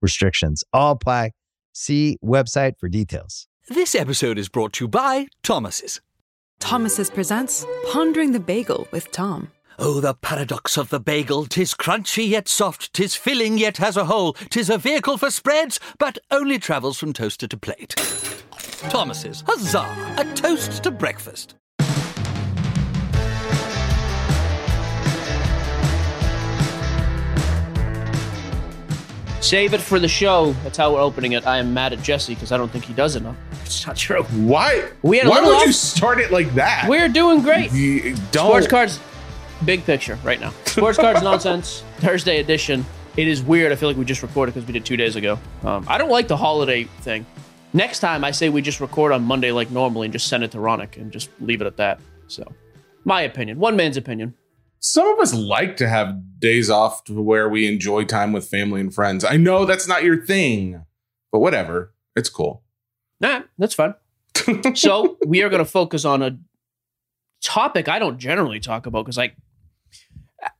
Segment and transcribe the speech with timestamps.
[0.00, 1.32] restrictions all apply.
[1.72, 3.48] See website for details.
[3.68, 6.00] This episode is brought to you by Thomas's.
[6.60, 9.50] Thomas's presents Pondering the Bagel with Tom.
[9.78, 11.44] Oh, the paradox of the bagel!
[11.44, 15.78] Tis crunchy yet soft, tis filling yet has a hole, tis a vehicle for spreads,
[15.98, 17.94] but only travels from toaster to plate.
[18.88, 20.14] Thomas's, huzzah!
[20.16, 21.56] A toast to breakfast.
[29.40, 30.52] Save it for the show.
[30.64, 31.46] That's how we're opening it.
[31.46, 33.36] I am mad at Jesse because I don't think he does enough.
[33.66, 34.22] It's not true.
[34.22, 34.90] Why?
[35.02, 36.86] We had a Why little would you start it like that?
[36.88, 37.72] We're doing great.
[37.72, 38.46] You don't.
[38.46, 39.00] Sports cards,
[39.64, 40.50] big picture right now.
[40.66, 41.82] Sports cards nonsense.
[41.96, 42.86] Thursday edition.
[43.16, 43.72] It is weird.
[43.72, 45.36] I feel like we just recorded because we did two days ago.
[45.64, 47.26] Um, I don't like the holiday thing.
[47.72, 50.52] Next time, I say we just record on Monday like normally and just send it
[50.52, 51.98] to Ronak and just leave it at that.
[52.28, 52.44] So,
[53.04, 54.34] my opinion, one man's opinion.
[54.88, 58.80] Some of us like to have days off to where we enjoy time with family
[58.80, 59.24] and friends.
[59.24, 60.84] I know that's not your thing,
[61.32, 61.92] but whatever.
[62.14, 62.62] It's cool.
[63.20, 63.94] Nah, that's fine.
[64.74, 66.38] so we are going to focus on a
[67.42, 69.34] topic I don't generally talk about because, like,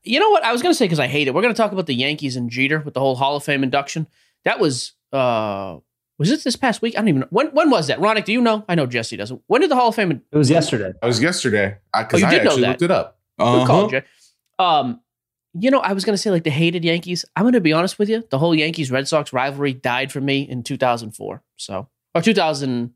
[0.03, 1.33] you know what I was going to say because I hate it.
[1.33, 3.63] We're going to talk about the Yankees and Jeter with the whole Hall of Fame
[3.63, 4.07] induction.
[4.43, 5.77] That was uh
[6.19, 6.95] was it this past week?
[6.95, 7.47] I don't even know when.
[7.51, 7.99] When was that?
[7.99, 8.65] Ronak, do you know?
[8.67, 9.41] I know Jesse doesn't.
[9.47, 10.11] When did the Hall of Fame?
[10.11, 10.91] It was yesterday.
[11.01, 12.67] It was yesterday because Oh, you I did know actually that.
[12.69, 13.19] looked it up.
[13.39, 13.65] Good Uh-huh.
[13.67, 14.03] call, Jay.
[14.59, 15.01] Um,
[15.53, 17.25] you know, I was going to say like the hated Yankees.
[17.35, 18.23] I'm going to be honest with you.
[18.29, 21.41] The whole Yankees Red Sox rivalry died for me in 2004.
[21.57, 22.93] So or 2000,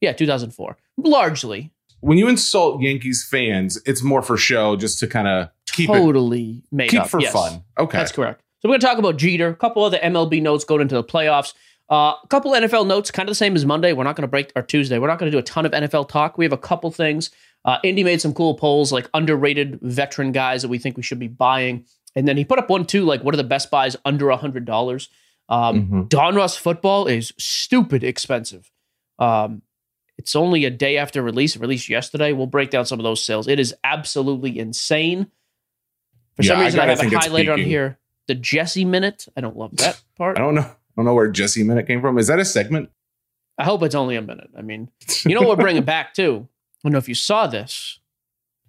[0.00, 1.70] yeah, 2004, largely.
[2.00, 5.92] When you insult Yankees fans, it's more for show, just to kind of keep it
[5.92, 7.08] totally made keep up.
[7.08, 7.32] for Yes.
[7.32, 7.62] fun.
[7.78, 7.96] Okay.
[7.98, 8.42] That's correct.
[8.60, 11.04] So we're going to talk about Jeter, a couple other MLB notes going into the
[11.04, 11.54] playoffs,
[11.92, 13.92] uh, a couple NFL notes, kind of the same as Monday.
[13.92, 14.98] We're not going to break our Tuesday.
[14.98, 16.38] We're not going to do a ton of NFL talk.
[16.38, 17.30] We have a couple things.
[17.64, 21.18] Uh, Indy made some cool polls, like underrated veteran guys that we think we should
[21.18, 21.84] be buying,
[22.16, 24.36] and then he put up one too, like what are the best buys under a
[24.36, 25.08] hundred dollars.
[25.48, 26.08] Um, Mhm.
[26.08, 28.70] Donruss football is stupid expensive.
[29.18, 29.62] Um,
[30.18, 32.32] it's only a day after release, it released yesterday.
[32.32, 33.46] We'll break down some of those sales.
[33.48, 35.26] It is absolutely insane.
[36.36, 37.98] For some Yeah, I reason, I, gotta have it highlighted on here.
[38.28, 39.26] The Jesse minute.
[39.36, 40.38] I don't love that part.
[40.38, 40.70] I don't know.
[40.92, 42.18] I don't know where Jesse Minute came from.
[42.18, 42.90] Is that a segment?
[43.58, 44.50] I hope it's only a minute.
[44.56, 44.88] I mean,
[45.24, 46.48] you know what we're bringing back too.
[46.48, 47.98] I don't know if you saw this.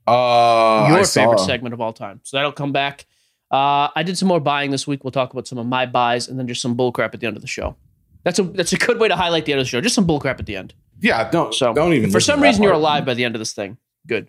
[0.05, 1.45] Uh, Your I favorite saw.
[1.45, 2.19] segment of all time.
[2.23, 3.05] So that'll come back.
[3.49, 5.05] Uh, I did some more buying this week.
[5.05, 7.37] We'll talk about some of my buys and then just some bullcrap at the end
[7.37, 7.77] of the show.
[8.25, 9.79] That's a that's a good way to highlight the end of the show.
[9.79, 10.73] Just some bullcrap at the end.
[10.99, 12.11] Yeah, don't So don't even.
[12.11, 13.77] For some reason, you're alive by the end of this thing.
[14.05, 14.27] Good.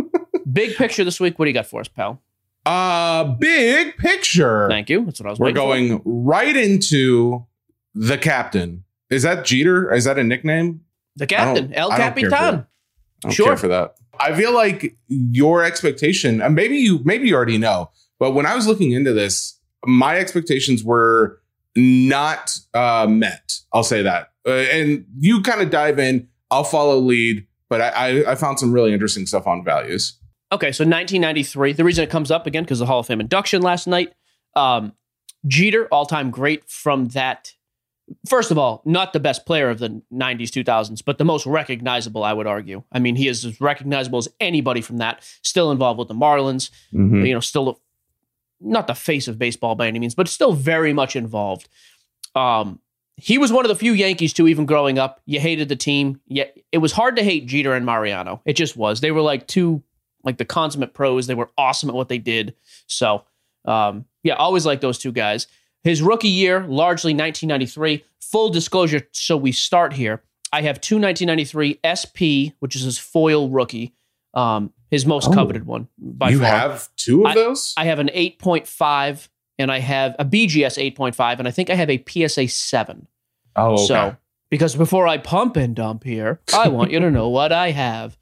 [0.50, 1.38] Big picture this week.
[1.38, 2.22] What do you got for us, pal?
[2.66, 4.68] Uh, big picture.
[4.68, 5.04] Thank you.
[5.04, 5.38] That's what I was.
[5.38, 6.04] We're waiting for.
[6.04, 7.46] going right into
[7.94, 8.84] the captain.
[9.10, 9.92] Is that Jeter?
[9.92, 10.82] Is that a nickname?
[11.16, 12.66] the captain, El don't- I don't care for Capitan.
[13.26, 13.46] I Sure.
[13.48, 13.94] care for that.
[14.18, 18.54] I feel like your expectation, and maybe you maybe you already know, but when I
[18.54, 21.40] was looking into this, my expectations were
[21.76, 23.52] not uh, met.
[23.72, 26.28] I'll say that, uh, and you kind of dive in.
[26.50, 30.18] I'll follow lead, but I, I I found some really interesting stuff on values.
[30.52, 31.72] Okay, so 1993.
[31.74, 34.12] The reason it comes up again because the Hall of Fame induction last night.
[34.56, 34.92] Um,
[35.46, 37.54] Jeter, all time great from that.
[38.28, 42.24] First of all, not the best player of the 90s, 2000s, but the most recognizable,
[42.24, 42.82] I would argue.
[42.90, 45.22] I mean, he is as recognizable as anybody from that.
[45.42, 47.26] Still involved with the Marlins, Mhm.
[47.26, 47.80] you know, still
[48.60, 51.68] not the face of baseball by any means, but still very much involved.
[52.34, 52.80] Um,
[53.16, 55.20] he was one of the few Yankees too, even growing up.
[55.24, 56.20] You hated the team.
[56.26, 58.42] Yet it was hard to hate Jeter and Mariano.
[58.44, 59.00] It just was.
[59.00, 59.82] They were like two,
[60.24, 61.26] like the consummate pros.
[61.26, 62.54] They were awesome at what they did.
[62.86, 63.24] So,
[63.64, 65.46] um, yeah, always like those two guys.
[65.82, 68.04] His rookie year, largely 1993.
[68.20, 70.22] Full disclosure, so we start here.
[70.52, 73.94] I have two 1993 SP, which is his foil rookie,
[74.34, 75.32] um, his most Oh.
[75.32, 76.46] coveted one by you far.
[76.48, 77.72] have two of those.
[77.76, 79.28] I have an 8.5
[79.58, 83.06] and I have a BGS 8.5 and I think I have a PSA 7.
[83.56, 83.84] oh, okay.
[83.86, 84.16] So,
[84.50, 88.18] because before I pump and dump here, I want you to know what I have.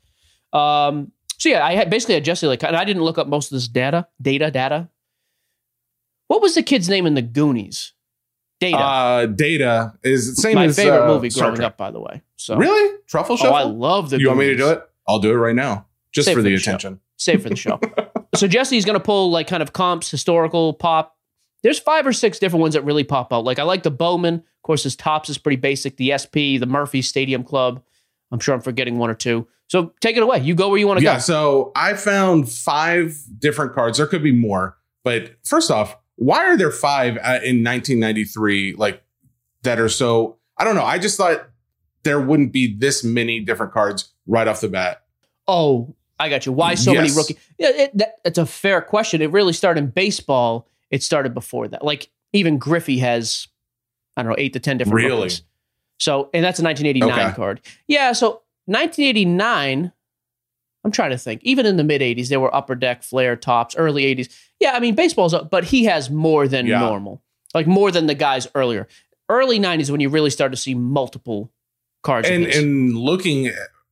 [0.53, 3.51] Um, so yeah, I had basically had Jesse like, and I didn't look up most
[3.51, 4.89] of this data, data, data.
[6.29, 7.93] What was the kid's name in the Goonies?
[8.61, 8.77] Data.
[8.77, 11.67] uh, data is the same My as my favorite uh, movie Star growing Trek.
[11.69, 12.23] up, by the way.
[12.37, 13.49] So Really, truffle show?
[13.49, 13.69] Oh, shuffle.
[13.69, 14.19] I love the.
[14.21, 14.83] you want me to do it?
[15.07, 16.71] I'll do it right now, just Save for the the show.
[16.73, 17.01] attention.
[17.17, 17.81] Save for the show.
[18.35, 21.17] so Jesse's going to pull like kind of comps, historical pop,
[21.63, 23.45] there's five or six different ones that really pop out.
[23.45, 24.35] Like I like the Bowman.
[24.35, 25.97] Of course, his Topps is pretty basic.
[25.97, 27.83] The SP, the Murphy Stadium Club.
[28.31, 29.47] I'm sure I'm forgetting one or two.
[29.69, 30.39] So take it away.
[30.41, 31.15] You go where you want to Yeah, go.
[31.15, 31.19] Yeah.
[31.21, 33.99] So I found five different cards.
[33.99, 39.03] There could be more, but first off, why are there five uh, in 1993 like
[39.63, 40.39] that are so?
[40.57, 40.85] I don't know.
[40.85, 41.49] I just thought
[42.03, 45.03] there wouldn't be this many different cards right off the bat.
[45.47, 46.53] Oh, I got you.
[46.53, 47.39] Why so many rookie?
[47.59, 49.23] Yeah, it, that, it's a fair question.
[49.23, 50.69] It really started in baseball.
[50.91, 51.85] It started before that.
[51.85, 53.47] Like even Griffey has,
[54.17, 55.17] I don't know, eight to ten different Really?
[55.17, 55.43] rookies.
[55.99, 57.35] So, and that's a 1989 Okay.
[57.37, 57.61] card.
[57.89, 58.13] Yeah.
[58.13, 59.93] So 1989.
[60.85, 61.41] I'm trying to think.
[61.43, 63.75] Even in the mid 80s, there were upper deck, Fleer Topps.
[63.77, 64.29] Early 80s.
[64.61, 66.79] Yeah, I mean baseball's up, but he has more than Yeah.
[66.81, 67.21] normal.
[67.55, 68.87] Like more than the guys earlier.
[69.29, 71.51] Early 90s when you really start to see multiple
[72.03, 72.29] cards.
[72.29, 73.51] and and looking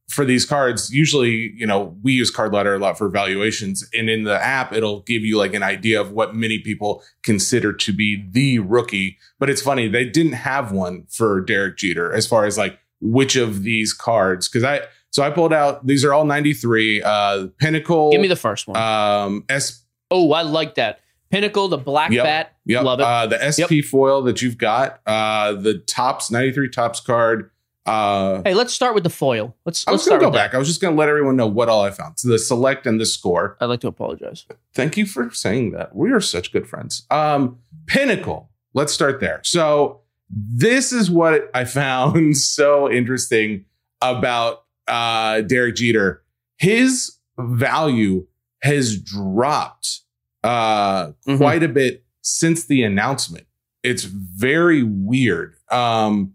[0.08, 4.08] for these cards usually you know we use card ladder a lot for valuations and
[4.08, 7.92] in the app it'll give you like an idea of what many people consider to
[7.92, 12.44] be the rookie but it's funny they didn't have one for derek jeter as far
[12.46, 14.80] as like which of these cards because i
[15.10, 18.76] so i pulled out these are all 93 uh pinnacle Give me the first one.
[18.76, 19.82] um s
[20.12, 21.00] oh, I like that.
[21.30, 22.24] Pinnacle, the black Yep.
[22.24, 22.54] bat.
[22.66, 22.84] Yep.
[22.84, 23.04] Love it.
[23.04, 27.50] Uh, the SP foil that you've got, uh, the Topps 93 Topps card.
[27.86, 29.54] Uh, Hey, let's start with the foil.
[29.64, 30.54] Let's I was going to go back.
[30.54, 32.18] I was just going to let everyone know what all I found.
[32.18, 33.56] So the select and the score.
[33.60, 34.44] I'd like to apologize.
[34.74, 35.94] Thank you for saying that.
[35.94, 37.06] We are such good friends.
[37.10, 38.50] Um, Pinnacle.
[38.74, 39.40] Let's start there.
[39.44, 40.00] So
[40.30, 43.64] this is what I found so interesting
[44.02, 46.22] about uh, Derek Jeter.
[46.58, 48.26] His value
[48.62, 50.00] has dropped
[50.42, 51.38] uh, Mhm.
[51.38, 53.46] quite a bit since the announcement.
[53.82, 55.54] It's very weird.
[55.70, 56.34] Um,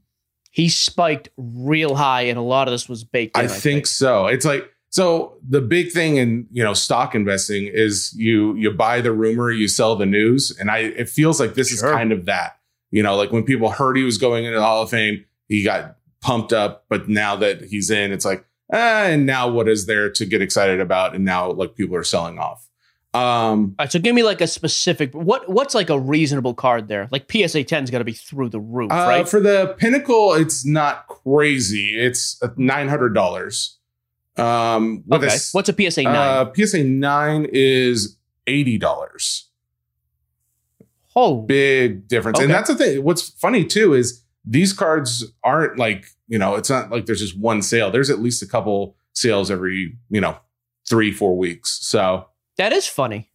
[0.51, 3.45] He spiked real high, and a lot of this was baked in.
[3.45, 4.27] I think so.
[4.27, 8.99] It's like so the big thing in you know stock investing is you you buy
[9.01, 11.89] the rumor, you sell the news, and I it feels like this Sure.
[11.89, 12.57] is kind of that.
[12.91, 15.63] You know, like when people heard he was going into the Hall of Fame, he
[15.63, 19.85] got pumped up, but now that he's in, it's like, ah, and now what is
[19.85, 21.15] there to get excited about?
[21.15, 22.67] And now like people are selling off.
[23.13, 25.13] Um, All right, so give me like a specific.
[25.13, 27.09] What what's like a reasonable card there?
[27.11, 29.27] Like PSA 10's got to be through the roof, uh, right?
[29.27, 31.99] for the pinnacle, it's not crazy.
[31.99, 33.77] It's nine hundred dollars.
[34.37, 35.37] Um, with a okay.
[35.51, 36.15] What's a PSA nine?
[36.15, 38.17] Uh, PSA nine is
[38.47, 39.49] eighty dollars.
[41.13, 43.03] oh, Big difference, and that's the thing.
[43.03, 47.37] What's funny too is these cards aren't like you know, it's not like there's just
[47.37, 47.91] one sale.
[47.91, 50.37] There's at least a couple sales every you know
[50.87, 51.77] three four weeks.
[51.81, 53.31] So that is funny.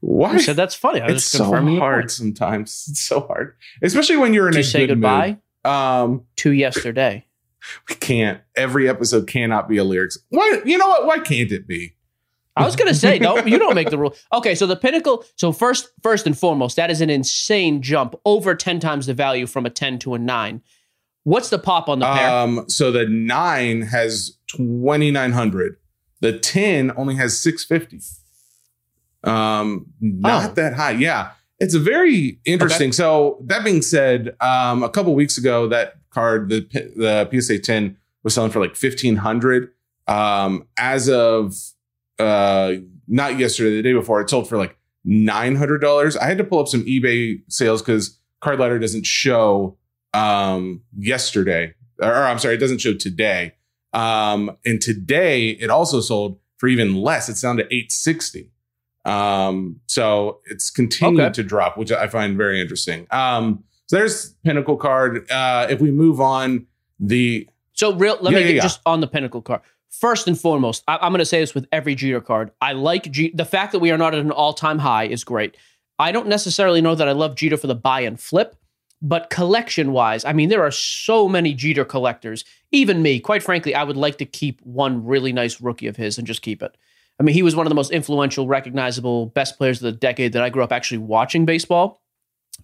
[0.00, 0.34] why?
[0.34, 1.00] I said that's funny.
[1.00, 2.86] I was it's so hard sometimes.
[2.90, 5.72] It's so hard, especially when you're in Did a you say good goodbye mood.
[5.72, 7.26] Um, to yesterday?
[7.88, 8.40] we can't.
[8.56, 10.18] Every episode cannot be a lyrics.
[10.28, 10.60] Why?
[10.64, 11.06] You know what?
[11.06, 11.94] Why can't it be?
[12.56, 13.38] I was gonna say no.
[13.44, 14.14] You don't make the rule.
[14.32, 15.24] Okay, so the pinnacle.
[15.36, 19.46] So first, first and foremost, that is an insane jump, over ten times the value
[19.46, 20.62] from a ten to a nine.
[21.24, 22.30] What's the pop on the pair?
[22.30, 25.76] Um, so the nine has twenty nine hundred.
[26.24, 28.00] The ten only has six fifty.
[29.22, 30.54] Um, not Oh.
[30.54, 30.92] that high.
[30.92, 32.92] Yeah, it's a very interesting.
[32.92, 36.60] So that being said, um, a couple weeks ago, that card, the
[36.96, 39.68] the PSA ten, was selling for like fifteen hundred.
[40.06, 41.54] Um, as of
[42.18, 42.74] uh,
[43.06, 46.16] not yesterday, the day before, it sold for like nine hundred dollars.
[46.16, 49.76] I had to pull up some eBay sales because Card Ladder doesn't show
[50.14, 53.52] um yesterday or, or I'm sorry, it doesn't show today.
[53.94, 57.28] Um and today it also sold for even less.
[57.28, 58.50] It's down to 860.
[59.04, 61.32] Um so it's continued Okay.
[61.34, 63.06] to drop, which I find very interesting.
[63.10, 65.30] Um so there's Pinnacle card.
[65.30, 66.66] Uh if we move on
[66.98, 68.62] the So real, let Yeah, me yeah, get yeah.
[68.62, 69.60] just on the pinnacle card.
[69.90, 72.50] First and foremost, I, I'm going to say this with every Jeter card.
[72.60, 75.56] I like G- the fact that we are not at an all-time high is great.
[76.00, 78.56] I don't necessarily know that I love Jeter for the buy and flip,
[79.04, 82.42] but collection-wise, I mean, there are so many Jeter collectors.
[82.72, 86.16] Even me, quite frankly, I would like to keep one really nice rookie of his
[86.16, 86.74] and just keep it.
[87.20, 90.32] I mean, he was one of the most influential, recognizable, best players of the decade
[90.32, 92.00] that I grew up actually watching baseball.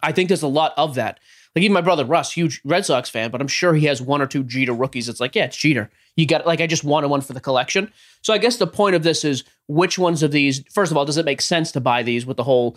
[0.03, 1.21] I think there's a lot of that.
[1.55, 4.23] Like even my brother Russ, huge Red Sox fan, but I'm sure he has one
[4.23, 5.11] or two Jeter rookies.
[5.11, 5.91] It's like, yeah, it's Jeter.
[6.17, 7.93] You got like I just wanted one for the collection.
[8.23, 11.05] So I guess the point of this is which ones of these, first of all,
[11.05, 12.77] does it make sense to buy these with the whole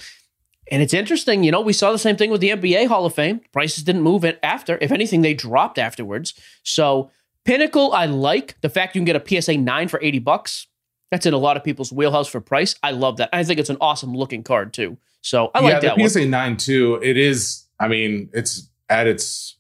[0.72, 3.14] and it's interesting, you know, we saw the same thing with the NBA Hall of
[3.14, 3.42] Fame.
[3.52, 4.78] Prices didn't move it after.
[4.82, 6.34] If anything, they dropped afterwards.
[6.64, 7.12] So
[7.46, 10.68] Pinnacle, I like the fact you can get a PSA 9 for 80 bucks.
[11.12, 12.76] That's in a lot of people's wheelhouse for price.
[12.82, 13.30] I love that.
[13.34, 14.98] I think it's an awesome looking card too.
[15.22, 16.10] So I like that the one.
[16.10, 17.00] PSA 9 too.
[17.04, 19.58] It is, I mean, it's at its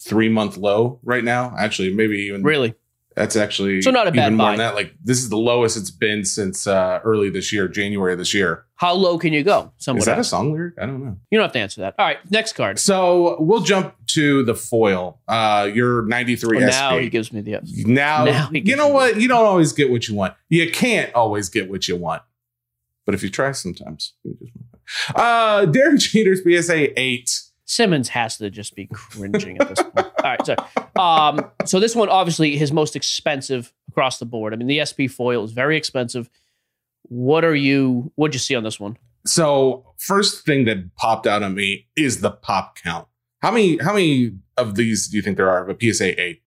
[0.00, 1.54] three month low right now.
[1.58, 2.74] Actually, maybe even Really?
[3.16, 4.50] That's actually So not a bad even more buy.
[4.52, 4.74] than that.
[4.74, 8.34] Like this is the lowest it's been since uh, early this year, January of this
[8.34, 8.64] year.
[8.76, 9.72] How low can you go?
[9.76, 10.30] Someone is that a asked.
[10.30, 10.74] song lyric?
[10.80, 11.16] I don't know.
[11.30, 11.94] You don't have to answer that.
[11.96, 12.80] All right, next card.
[12.80, 15.20] So we'll jump to the foil.
[15.28, 16.70] Uh, your 93 Oh, SP.
[16.70, 19.20] now he gives me the Now, Now he you gives know me- what?
[19.20, 20.34] You don't always get what you want.
[20.48, 22.22] You can't always get what you want.
[23.06, 24.14] But if you try sometimes.
[24.24, 24.52] you just-
[25.14, 27.30] Uh, Derek Jeter's PSA 8.
[27.66, 29.96] Simmons has to just be cringing at this point.
[29.96, 30.58] All right, sorry.
[30.96, 34.52] Um, so this one obviously his most expensive across the board.
[34.52, 36.28] I mean, the SP foil is very expensive.
[37.02, 38.12] What are you?
[38.16, 38.98] What'd you see on this one?
[39.26, 43.08] So first thing that popped out on me is the pop count.
[43.40, 46.42] How many how many of these do you think there are of a PSA 8?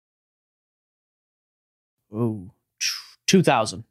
[2.13, 2.51] Ooh,
[3.25, 3.83] two thousand.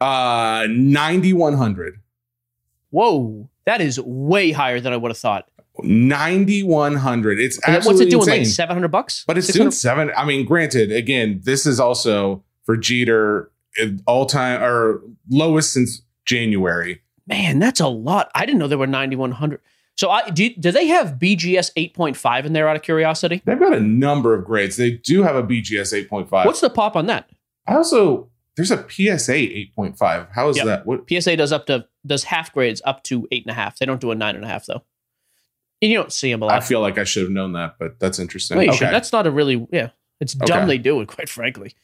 [0.00, 2.00] Uh 9100.
[2.90, 5.48] Whoa, that is way higher than I would have thought.
[5.82, 7.40] 9100.
[7.40, 8.20] It's absolutely What's it doing?
[8.22, 8.38] insane.
[8.40, 9.24] Like seven hundred bucks?
[9.26, 10.10] But it's 600 doing seven.
[10.16, 16.02] I mean, granted, again, this is also for Jeter eh, all time or lowest since
[16.24, 17.00] January.
[17.26, 18.30] Man, that's a lot.
[18.34, 19.60] I didn't know there were ninety one hundred.
[19.96, 20.50] So I do.
[20.54, 22.68] Do they have BGS eight point five in there?
[22.68, 24.76] Out of curiosity, They've got a number of grades.
[24.76, 26.46] They do have a BGS 8.5.
[26.46, 27.28] what's the pop on that?
[27.66, 30.28] I also there's a PSA 8.5.
[30.34, 30.66] How is Yep.
[30.66, 30.86] that?
[30.86, 33.78] What PSA does up to does half grades up to eight and a half.
[33.78, 34.82] They don't do a nine and a half though.
[35.82, 36.54] And you don't see them a lot.
[36.54, 38.56] I feel like I should have known that, but that's interesting.
[38.56, 38.90] Okay.
[38.90, 39.90] That's not a really yeah.
[40.20, 40.66] It's dumb Okay.
[40.68, 41.74] they do it, quite frankly.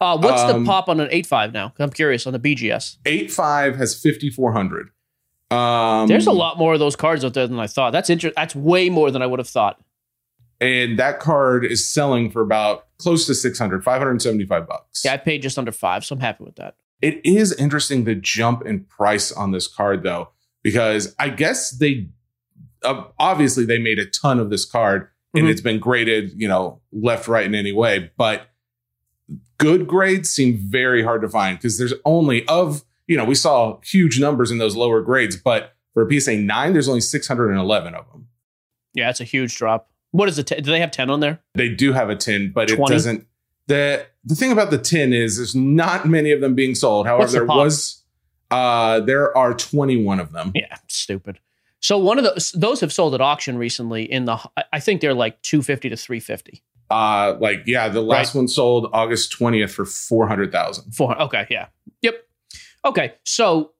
[0.00, 1.72] Uh, what's Um, the pop on an eight five now?
[1.78, 2.98] I'm curious on the BGS.
[3.06, 4.90] 8.5 has 5400.
[5.50, 7.92] Um There's a lot more of those cards out there than I thought.
[7.92, 8.34] That's interesting.
[8.36, 9.80] That's way more than I would have thought.
[10.60, 15.02] and that card is selling for about close to 600, 575 bucks.
[15.04, 16.76] Yeah, I paid just under five, so I'm happy with that.
[17.02, 20.30] It is interesting the jump in price on this card though,
[20.62, 22.08] because I guess they
[23.18, 25.50] obviously they made a ton of this card and Mhm.
[25.50, 28.10] it's been graded, you know, left, right, in any way.
[28.16, 28.48] But
[29.58, 33.78] good grades seem very hard to find because there's only of you know we saw
[33.84, 38.10] huge numbers in those lower grades, but for a PSA nine, there's only 611 of
[38.12, 38.28] them.
[38.94, 39.90] Yeah, it's a huge drop.
[40.10, 40.46] What is it?
[40.46, 41.40] T- do they have ten on there?
[41.54, 42.94] They do have a 10, but it 20?
[42.94, 43.26] doesn't.
[43.66, 47.06] the The thing about the 10 is there's not many of them being sold.
[47.06, 47.56] However, the there pop?
[47.56, 48.02] was.
[48.50, 50.52] Uh, there are 21 of them.
[50.54, 51.40] Yeah, stupid.
[51.86, 54.10] So one of those those have sold at auction recently.
[54.10, 54.36] In the
[54.72, 56.64] I- think they're like two fifty to three fifty.
[56.90, 60.92] Uh, like yeah, the last one sold August 20th for 400,000.
[60.92, 61.16] Four.
[61.22, 61.66] Okay, yeah,
[62.02, 62.26] yep.
[62.84, 63.70] Okay, so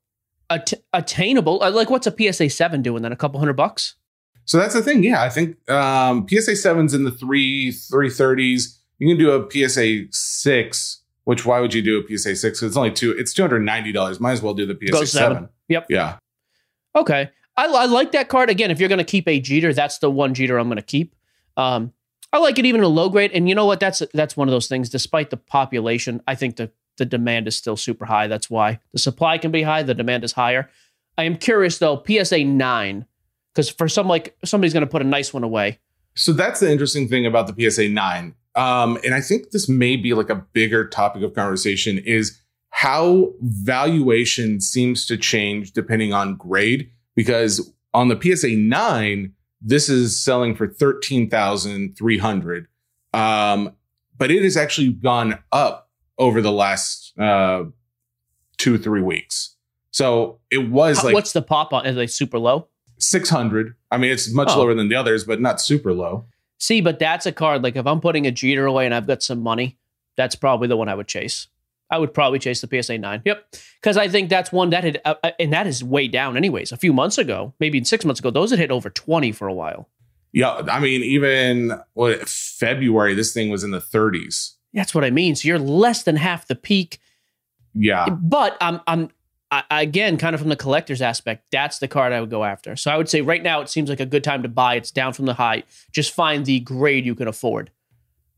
[0.50, 1.60] at- attainable.
[1.64, 3.10] uh, Like, what's a PSA seven doing then?
[3.10, 3.96] A couple hundred bucks.
[4.44, 5.02] So that's the thing.
[5.02, 8.78] Yeah, I think um, PSA sevens in the three three thirties.
[9.00, 11.02] You can do a PSA six.
[11.24, 12.62] Which why would you do a PSA six?
[12.62, 13.10] It's only two.
[13.18, 14.20] It's two hundred ninety dollars.
[14.20, 15.48] Might as well do the PSA seven.
[15.68, 15.86] Yep.
[15.88, 16.18] Yeah.
[16.94, 17.30] Okay.
[17.56, 18.50] I, I like that card.
[18.50, 20.82] Again, if you're going to keep a Jeter, that's the one Jeter I'm going to
[20.82, 21.14] keep.
[21.56, 21.92] Um,
[22.32, 23.30] I like it even a low grade.
[23.32, 23.80] And you know what?
[23.80, 24.90] That's that's one of those things.
[24.90, 28.26] Despite the population, I think the the demand is still super high.
[28.26, 30.70] That's why the supply can be high, the demand is higher.
[31.18, 33.06] I am curious though, PSA nine,
[33.52, 35.78] because for some like somebody's going to put a nice one away.
[36.14, 38.34] So that's the interesting thing about the PSA 9.
[38.54, 43.34] Um, and I think this may be like a bigger topic of conversation is how
[43.40, 46.90] valuation seems to change depending on grade.
[47.16, 52.68] Because on the PSA 9, this is selling for 13,300.
[53.12, 53.72] Um,
[54.18, 57.64] but it has actually gone up over the last uh,
[58.58, 59.56] two, three weeks.
[59.90, 61.86] So it was How- like What's the pop on?
[61.86, 62.68] Is they super low?
[62.98, 63.74] 600.
[63.90, 64.58] I mean, it's much Oh.
[64.60, 66.24] lower than the others, but not super low.
[66.58, 67.62] See, but that's a card.
[67.62, 69.78] Like if I'm putting a Jeter away and I've got some money,
[70.16, 71.48] that's probably the one I would chase.
[71.90, 73.22] I would probably chase the PSA nine.
[73.24, 76.36] Yep, because I think that's one that had, uh, uh, and that is way down.
[76.36, 79.46] Anyways, a few months ago, maybe six months ago, those had hit over twenty for
[79.48, 79.88] a while.
[80.36, 84.52] Yeah, I mean, even what February, this thing was in the 30s.
[84.74, 85.34] That's what I mean.
[85.34, 86.98] So you're less than half the peak.
[87.72, 89.08] Yeah, But I'm, I'm,
[89.50, 92.76] I, again, kind of from the collector's aspect, that's the card I would go after.
[92.76, 94.74] So I would say right now it seems like a good time to buy.
[94.74, 95.62] It's down from the high.
[95.90, 97.70] Just find the grade you can afford.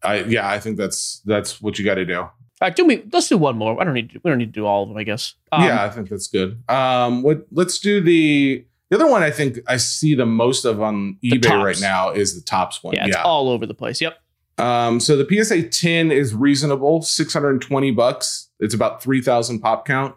[0.02, 2.28] I yeah, I think that's that's what you got to do.
[2.60, 3.04] All right, do me.
[3.12, 3.80] Let's do one more.
[3.80, 4.10] I don't need.
[4.10, 4.98] To, we don't need to do all of them.
[4.98, 5.34] I guess.
[5.52, 6.62] Um, yeah, I think that's good.
[6.68, 7.46] Um, what?
[7.52, 9.22] Let's do the the other one.
[9.22, 12.94] I think I see the most of on eBay right now is the Topps one.
[12.94, 14.00] Yeah, it's all over the place.
[14.00, 14.18] Yep.
[14.58, 18.50] Um, so the PSA 10 is reasonable, 620 bucks.
[18.58, 20.16] It's about 3,000 pop count.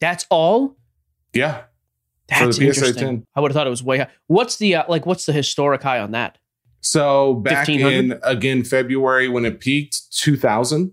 [0.00, 0.76] That's all.
[1.32, 1.62] Yeah.
[2.28, 3.06] That's the PSA interesting.
[3.18, 3.26] 10.
[3.34, 4.08] I would have thought it was way high.
[4.28, 5.04] What's the uh, like?
[5.04, 6.38] What's the historic high on that?
[6.80, 7.92] So back 1500?
[7.92, 10.92] in again February when it peaked, 2,000.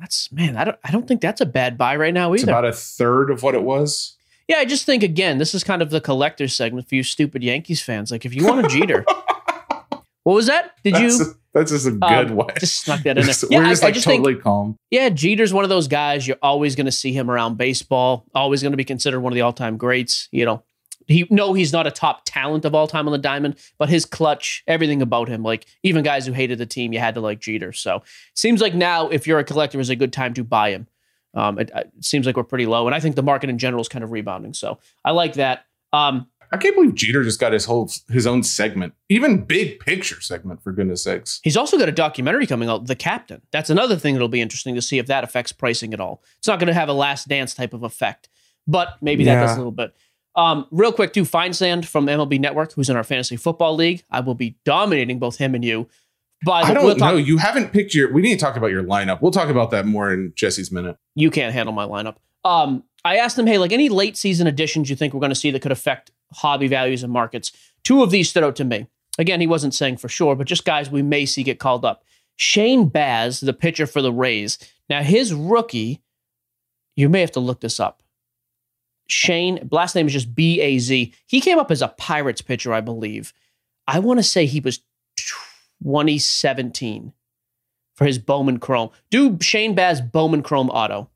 [0.00, 0.56] That's man.
[0.56, 0.78] I don't.
[0.84, 2.34] I don't think that's a bad buy right now either.
[2.34, 4.16] It's about a third of what it was.
[4.48, 7.42] yeah, I just think again, this is kind of the collector segment for you stupid
[7.42, 8.10] Yankees fans.
[8.10, 9.04] Like, if you want a Jeter,
[10.24, 10.72] what was that?
[10.82, 11.34] Did That's, you?
[11.54, 12.46] That's just a good Um, way.
[12.58, 13.34] Just snuck that in there.
[13.42, 14.76] We're Yeah, I, just I like just think totally calm.
[14.90, 18.62] Yeah, Jeter's one of those guys you're always going to see him around baseball, always
[18.62, 20.62] going to be considered one of the all-time greats, you know.
[21.06, 24.04] He no, he's not a top talent of all time on the diamond, but his
[24.04, 27.40] clutch, everything about him, like even guys who hated the team, you had to like
[27.40, 27.72] Jeter.
[27.72, 28.02] So,
[28.34, 30.86] seems like now if you're a collector is a good time to buy him.
[31.34, 33.80] Um it, it seems like we're pretty low and I think the market in general
[33.80, 34.54] is kind of rebounding.
[34.54, 35.66] So, I like that.
[35.92, 40.20] Um I can't believe Jeter just got his whole his own segment, even big picture
[40.20, 41.40] segment for goodness sakes.
[41.42, 43.40] He's also got a documentary coming out, The Captain.
[43.52, 46.22] That's another thing that'll be interesting to see if that affects pricing at all.
[46.38, 48.28] It's not going to have a last dance type of effect,
[48.66, 49.94] but maybe that does a little bit.
[50.34, 54.02] Um, real quick, too, Feinsand from MLB Network, who's in our fantasy football league.
[54.10, 55.88] I will be dominating both him and you.
[56.44, 57.16] The I don't we'll talk- know.
[57.18, 58.12] You haven't picked your.
[58.12, 59.20] We need to talk about your lineup.
[59.22, 60.96] We'll talk about that more in Jesse's minute.
[61.14, 62.16] you can't handle my lineup.
[62.44, 65.36] Um, I asked him, hey, like any late season additions you think we're going to
[65.36, 67.52] see that could affect hobby values and markets?
[67.84, 68.86] Two of these stood out to me.
[69.18, 72.02] Again, he wasn't saying for sure, but just guys we may see get called up.
[72.36, 74.58] Shane Baz, the pitcher for the Rays.
[74.88, 76.02] Now, his rookie,
[76.96, 78.01] you may have to look this up.
[79.12, 81.12] Shane, last name is just B A Z.
[81.26, 83.32] He came up as a Pirates pitcher, I believe.
[83.86, 84.80] I want to say he was
[85.82, 87.12] 2017
[87.94, 88.90] for his Bowman Chrome.
[89.10, 91.10] Do Shane Baz Bowman Chrome auto.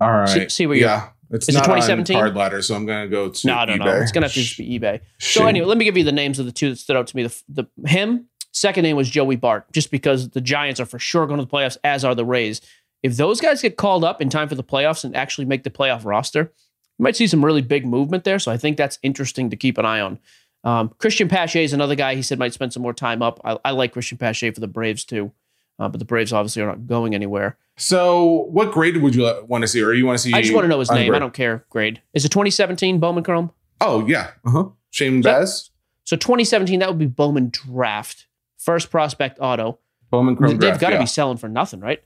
[0.00, 0.28] All right.
[0.28, 1.08] See- see where you're- yeah.
[1.32, 2.16] It's Is it 2017?
[2.16, 3.84] on card ladder, so I'm gonna go to No, no, no.
[3.84, 4.02] eBay.
[4.02, 5.00] It's gonna have to just be eBay.
[5.20, 7.16] So anyway, let me give you the names of the two that stood out to
[7.16, 7.22] me.
[7.22, 11.28] The, the him second name was Joey Bart, just because the Giants are for sure
[11.28, 12.60] going to the playoffs, as are the Rays.
[13.04, 15.70] If those guys get called up in time for the playoffs and actually make the
[15.70, 16.52] playoff roster,
[17.00, 18.38] you might see some really big movement there.
[18.38, 20.18] So I think that's interesting to keep an eye on.
[20.64, 23.40] Um, Cristian Pache is another guy he said might spend some more time up.
[23.42, 25.32] I, I like Cristian Pache for the Braves too,
[25.78, 27.56] uh, but the Braves obviously are not going anywhere.
[27.78, 30.34] So, what grade would you want to see, or you want to see?
[30.34, 31.14] I just want to know his name.
[31.14, 32.02] I don't care grade.
[32.12, 33.50] Is it 2017 Bowman Chrome?
[33.80, 34.32] Oh yeah.
[34.44, 34.64] Uh huh.
[34.90, 35.70] Shane Baz,
[36.04, 38.26] So 2017, that would be Bowman Draft.
[38.58, 39.78] First prospect auto.
[40.10, 41.00] Bowman Chrome They've got to yeah.
[41.00, 42.02] be selling for nothing, right?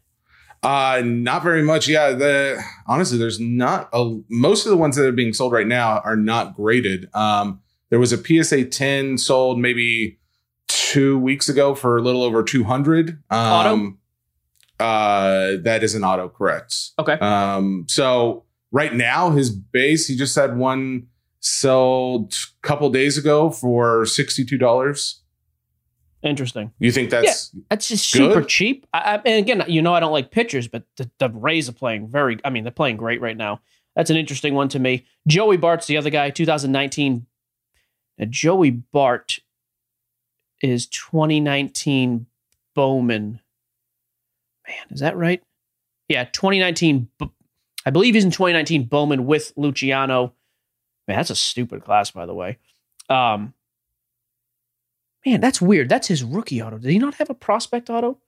[0.64, 1.86] Uh, not very much.
[1.88, 2.12] Yeah.
[2.12, 5.98] The honestly, there's not a most of the ones that are being sold right now
[6.04, 7.08] are not graded.
[7.14, 10.18] Um, there was a PSA 10 sold maybe
[10.66, 13.22] two weeks ago for a little over 200.
[13.30, 13.98] Um,
[14.80, 16.74] Uh, that is an auto, correct.
[16.98, 17.12] Okay.
[17.12, 21.06] Um, so right now his base, he just had one
[21.38, 25.20] sold a couple days ago for sixty-two dollars.
[26.24, 26.72] Interesting.
[26.78, 28.32] You think that's That's just Good.
[28.32, 28.86] super cheap.
[28.94, 31.72] I, I, and again, you know, I don't like pitchers, but the, the Rays are
[31.72, 33.60] playing very, I mean, they're playing great right now.
[33.94, 35.04] That's an interesting one to me.
[35.28, 37.26] Joey Bart's the other guy, 2019.
[38.18, 39.38] Now, Joey Bart
[40.62, 42.26] is 2019
[42.74, 43.40] Bowman.
[44.66, 45.42] Man, is that right?
[46.08, 47.08] Yeah, 2019.
[47.84, 50.32] I believe he's in 2019 Bowman with Luciano.
[51.06, 52.56] Man, that's a stupid class, by the way.
[53.10, 53.52] Um,
[55.24, 55.88] man, that's weird.
[55.88, 56.78] That's his rookie auto.
[56.78, 58.18] Did he not have a prospect auto?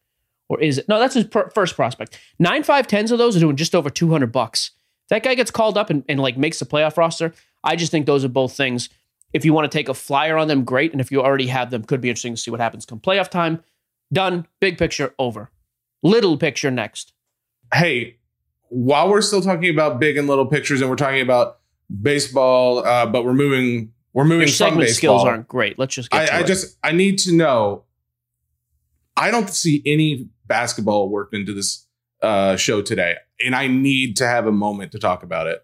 [0.49, 0.89] Or is it?
[0.89, 2.19] No, that's his per- first prospect.
[2.39, 4.71] Nine five tens of those are doing just over 200 bucks.
[5.09, 7.33] That guy gets called up and, and like makes the playoff roster,
[7.65, 8.89] I just think those are both things.
[9.33, 10.93] If you want to take a flyer on them, great.
[10.93, 13.29] And if you already have them, could be interesting to see what happens come playoff
[13.29, 13.63] time.
[14.13, 14.47] Done.
[14.61, 15.51] Big picture over.
[16.03, 17.13] Little picture next.
[17.75, 18.17] hey,
[18.69, 21.59] while we're still talking about big and little pictures and we're talking about
[22.03, 25.79] baseball, uh, but we're moving we're moving Your segment skills aren't great.
[25.79, 27.85] Let's just get to I, I just I need to know.
[29.15, 31.87] I don't see any basketball worked into this
[32.23, 35.63] uh, show today, and I need to have a moment to talk about it.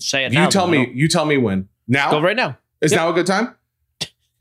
[0.00, 0.50] say it You now.
[0.50, 0.90] tell me.
[0.92, 1.68] You tell me when.
[1.86, 2.58] Now Go right now.
[2.80, 3.00] is Yep.
[3.00, 3.54] now a good time.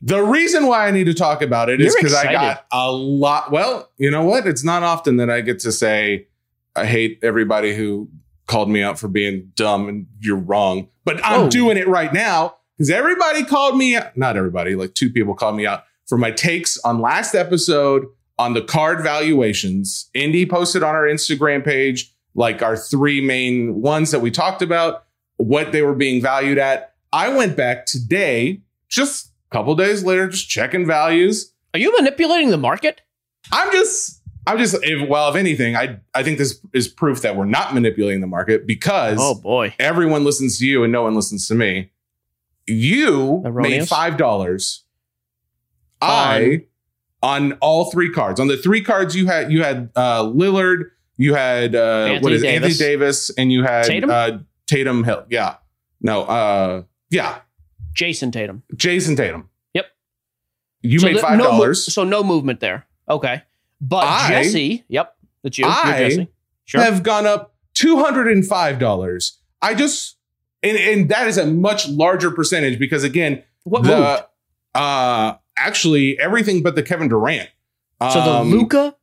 [0.01, 3.51] The reason why I need to talk about it is because I got a lot.
[3.51, 4.47] Well, you know what?
[4.47, 6.27] It's not often that I get to say
[6.75, 8.09] I hate everybody who
[8.47, 10.87] called me out for being dumb and you're wrong.
[11.05, 11.49] But I'm Whoa.
[11.49, 14.15] doing it right now because everybody called me out.
[14.17, 18.05] Not everybody, like two people called me out for my takes on last episode
[18.39, 20.09] on the card valuations.
[20.13, 25.03] Indy posted on our Instagram page like our three main ones that we talked about,
[25.37, 26.93] what they were being valued at.
[27.11, 31.51] I went back today, just a couple days later, just checking values.
[31.73, 33.01] Are you manipulating the market?
[33.51, 37.35] I'm just, I'm just, if, well, if anything, I, I think this is proof that
[37.35, 39.73] we're not manipulating the market because Oh boy.
[39.79, 41.91] everyone listens to you and no one listens to me.
[42.69, 44.83] You made five dollars.
[46.01, 46.65] I
[47.21, 48.39] on all three cards.
[48.39, 50.85] On the three cards you had, you had uh, Lillard,
[51.17, 52.63] you had uh, Anthony what is it, Davis.
[52.71, 54.09] Anthony Davis, and you had Tatum?
[54.09, 54.31] Uh,
[54.67, 55.25] Tatum Hill.
[55.29, 55.55] Yeah,
[56.01, 57.39] no, uh, yeah,
[57.93, 58.63] Jayson Tatum.
[58.75, 59.49] Jayson Tatum.
[59.73, 59.85] Yep.
[60.81, 61.91] You So made the- five no mo- dollars.
[61.93, 62.85] so no movement there.
[63.09, 63.41] Okay.
[63.81, 65.65] But I- Jesse, yep, that's you.
[65.65, 66.27] You're I Jesse.
[66.65, 66.81] Sure.
[66.81, 69.39] have gone up two hundred and five dollars.
[69.61, 70.15] I just
[70.63, 74.23] and and that is a much larger percentage because again what moved?
[74.75, 77.49] uh actually everything but the Kevin Durant
[78.01, 78.95] So the Um, Luka,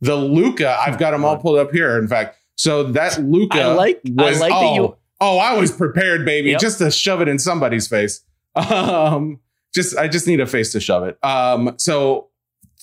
[0.00, 1.98] the Luka, I've got them all pulled up here.
[1.98, 5.58] In fact, so that Luka, I like- I was, like that oh, you- Oh, I
[5.58, 6.60] was prepared, baby, Yep.
[6.60, 8.20] just to shove it in somebody's face.
[8.56, 9.40] Um,
[9.74, 11.22] just I just need a face to shove it.
[11.24, 12.28] Um, so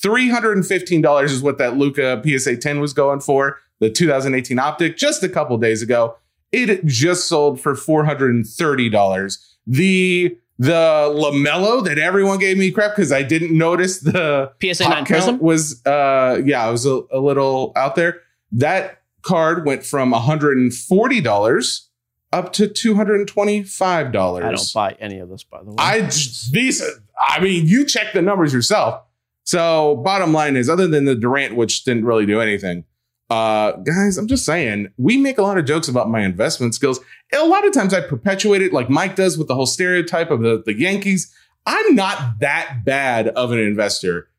[0.01, 3.59] three hundred and fifteen dollars is what that Luka PSA ten was going for.
[3.79, 6.15] The 2018 optic just a couple days ago.
[6.53, 9.57] It just sold for four hundred and thirty dollars.
[9.67, 10.71] The the
[11.11, 15.39] LaMelo that everyone gave me crap because I didn't notice the PSA nine Prism.
[15.39, 18.21] was uh yeah, it was a, a little out there.
[18.51, 21.87] That card went from $140
[22.31, 24.43] up to $225.
[24.43, 25.75] I don't buy any of this, by the way.
[25.79, 26.83] I these
[27.27, 29.01] I mean, you check the numbers yourself.
[29.43, 32.85] So bottom line is other than the Durant which didn't really do anything.
[33.33, 36.99] Uh guys, I'm just saying, we make a lot of jokes about my investment skills.
[37.33, 40.41] A lot of times I perpetuate it like Mike does with the whole stereotype of
[40.41, 41.33] the, the Yankees.
[41.65, 44.29] I'm not that bad of an investor.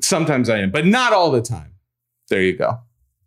[0.00, 1.74] Sometimes I am, but not all the time.
[2.28, 2.78] There you go.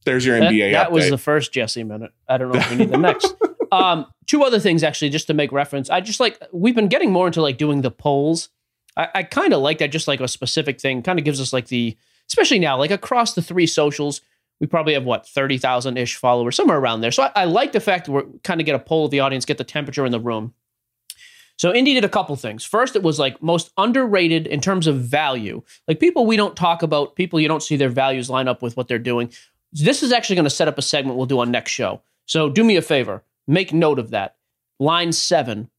[0.06, 2.12] There's your that, NBA that was the first Jesse minute.
[2.28, 3.36] I don't know if we need the next.
[3.72, 5.92] Um, two other things actually, just to make reference.
[5.92, 8.50] I just like we've been getting more into like doing the polls.
[8.98, 11.04] I, I kind of like that, just like a specific thing.
[11.04, 11.96] Kind of gives us like the,
[12.28, 14.22] especially now, like across the three socials,
[14.60, 17.12] we probably have what thirty thousand ish followers, somewhere around there.
[17.12, 19.22] So I, I like the fact that we're kind of get a poll of the
[19.22, 20.54] audience, get the temperature in the room.
[21.58, 22.64] So Indy did a couple things.
[22.64, 26.84] First, it was like most underrated in terms of value, like people we don't talk
[26.84, 29.30] about, people you don't see their values line up with what they're doing.
[29.74, 32.02] This is actually going to set up a segment we'll do on next show.
[32.26, 34.38] So do me a favor, make note of that.
[34.80, 35.70] Line seven,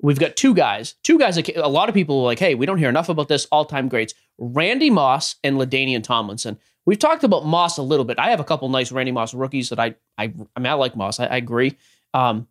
[0.00, 0.94] we've got two guys.
[1.02, 1.36] Two guys.
[1.36, 4.14] A lot of people are like, "Hey, we don't hear enough about this." All-time greats:
[4.40, 6.58] Randy Moss and LaDainian Tomlinson.
[6.86, 8.18] We've talked about Moss a little bit.
[8.18, 10.96] I have a couple nice Randy Moss rookies that I, I, I mean, I like
[10.96, 11.20] Moss.
[11.20, 11.76] I, I agree.
[12.14, 12.48] Um,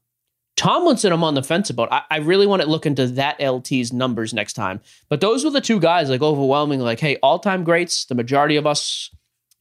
[0.56, 1.92] Tomlinson, I'm on the fence about.
[1.92, 4.82] I, I really want to look into that LT's numbers next time.
[5.08, 8.06] But those were the two guys, like overwhelming, like, hey, all-time greats.
[8.06, 9.10] The majority of us,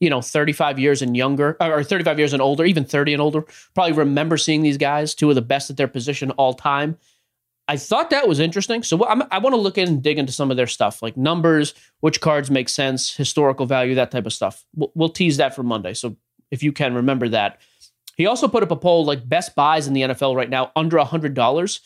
[0.01, 3.45] you know, 35 years and younger, or 35 years and older, even 30 and older,
[3.75, 6.99] probably remember seeing these guys, two of the best at their position all time.
[7.69, 8.83] I thought that was interesting.
[8.83, 11.17] So I'm, I want to look in and dig into some of their stuff, like
[11.17, 14.65] numbers, which cards make sense, historical value, that type of stuff.
[14.75, 15.93] We'll, we'll tease that for Monday.
[15.93, 16.17] So
[16.51, 17.61] if you can remember that.
[18.17, 20.97] He also put up a poll like best buys in the NFL right now under
[20.97, 21.81] $100.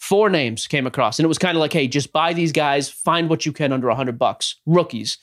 [0.00, 2.90] Four names came across, and it was kind of like, hey, just buy these guys,
[2.90, 4.56] find what you can under 100 bucks.
[4.66, 5.18] Rookies.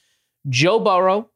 [0.47, 1.29] Joe Burrow,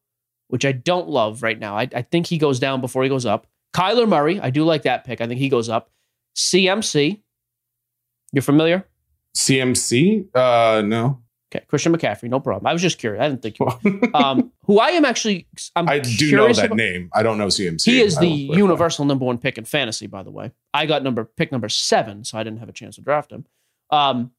[0.48, 1.78] which I don't love right now.
[1.78, 3.48] I, I think he goes down before he goes up.
[3.76, 5.20] Kyler Murray, I do like that pick.
[5.20, 5.90] I think he goes up.
[6.38, 7.23] CMC,
[8.34, 8.86] you're familiar?
[9.38, 10.28] CMC?
[10.36, 11.22] Uh no.
[11.54, 12.66] Okay, Christian McCaffrey, no problem.
[12.66, 13.22] I was just curious.
[13.22, 14.10] I didn't think you.
[14.16, 17.10] um, who I am actually, I'm I do know that about- name.
[17.14, 17.86] I don't know CMC.
[17.86, 20.52] He is the universal number one pick in fantasy, by the way.
[20.74, 23.46] I got number pick number seven, so I didn't have a chance to draft him.
[23.92, 24.32] Um,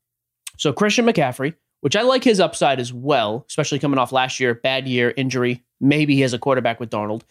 [0.59, 4.55] so Christian McCaffrey, which I like his upside as well, especially coming off last year,
[4.55, 5.63] bad year, injury.
[5.81, 7.23] Maybe he has a quarterback with Darnold.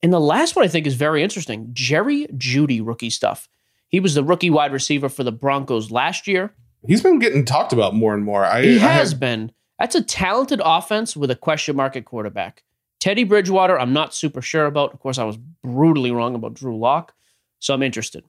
[0.00, 3.48] And the last one I think is very interesting Jerry Jeudy rookie stuff.
[3.88, 6.54] He was the rookie wide receiver for the Broncos last year.
[6.86, 8.44] He's been getting talked about more and more.
[8.44, 9.52] I, He I has have- been.
[9.78, 12.64] That's a talented offense with a question mark at quarterback.
[12.98, 14.92] Teddy Bridgewater, I'm not super sure about.
[14.92, 17.14] Of course, I was brutally wrong about Drew Lock,
[17.60, 18.24] so I'm interested.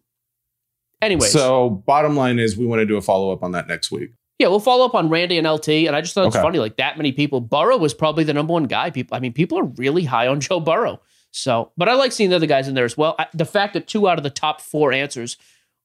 [1.01, 3.89] Anyways, So bottom line is we want to do a follow up on that next
[3.91, 4.11] week.
[4.37, 5.87] yeah, we'll follow up on Randy and LT.
[5.87, 6.43] And I just thought it's Okay.
[6.43, 7.41] funny, like that many people.
[7.41, 8.89] Burrow was probably the number one guy.
[8.91, 11.01] People, I mean, people are really high on Joe Burrow.
[11.31, 13.15] So, but I like seeing the other guys in there as well.
[13.19, 15.37] I, the fact that two out of the top four answers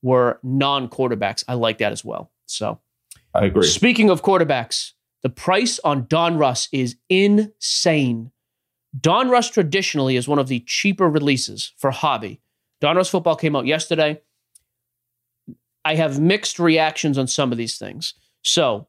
[0.02, 2.30] were non-quarterbacks, I like that as well.
[2.46, 2.80] So,
[3.34, 3.66] I agree.
[3.66, 8.30] Speaking of quarterbacks, the price on Donruss is insane.
[8.98, 12.40] Donruss traditionally is one of the cheaper releases for hobby.
[12.80, 14.20] Donruss football came out yesterday.
[15.84, 18.14] I have mixed reactions on some of these things.
[18.42, 18.88] So,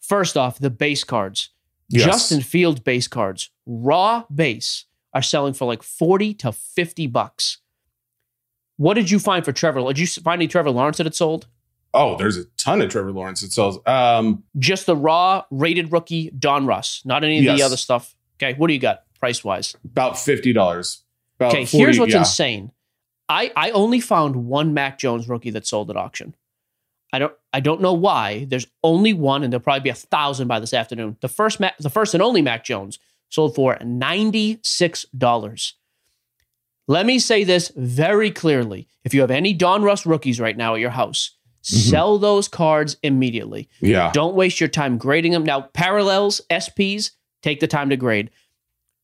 [0.00, 1.50] first off, the base cards.
[1.88, 2.06] Yes.
[2.06, 7.58] Justin Field base cards, raw base, are selling for like 40 to 50 bucks.
[8.76, 9.82] What did you find for Trevor?
[9.82, 11.46] Did you find any Trevor Lawrence that had sold?
[11.94, 13.78] Oh, there's a ton of Trevor Lawrence that sells.
[13.86, 18.16] Um, just the raw rated rookie Donruss, not any of the other stuff.
[18.38, 19.76] Okay, what do you got price wise?
[19.84, 21.02] about fifty dollars.
[21.40, 22.20] Okay, 40, here's what's yeah.
[22.20, 22.72] insane.
[23.28, 26.34] I I only found one Mac Jones rookie that sold at auction.
[27.12, 28.46] I don't I don't know why.
[28.46, 31.18] There's only one, and there'll probably be a thousand by this afternoon.
[31.20, 32.98] The first Mac, the first and only Mac Jones
[33.32, 35.74] sold for ninety six dollars.
[36.88, 40.80] Let me say this very clearly: if you have any Donruss rookies right now at
[40.80, 41.90] your house, Mm-hmm.
[41.90, 43.68] sell those cards immediately.
[43.80, 44.10] Yeah.
[44.12, 45.44] Don't waste your time grading them.
[45.44, 48.30] Now, parallels, SPs, take the time to grade.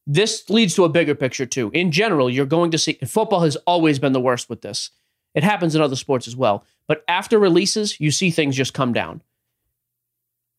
[0.08, 1.70] This leads to a bigger picture, too.
[1.72, 4.90] In general, you're going to see football has always been the worst with this.
[5.36, 6.64] It happens in other sports as well.
[6.88, 9.22] But after releases, you see things just come down.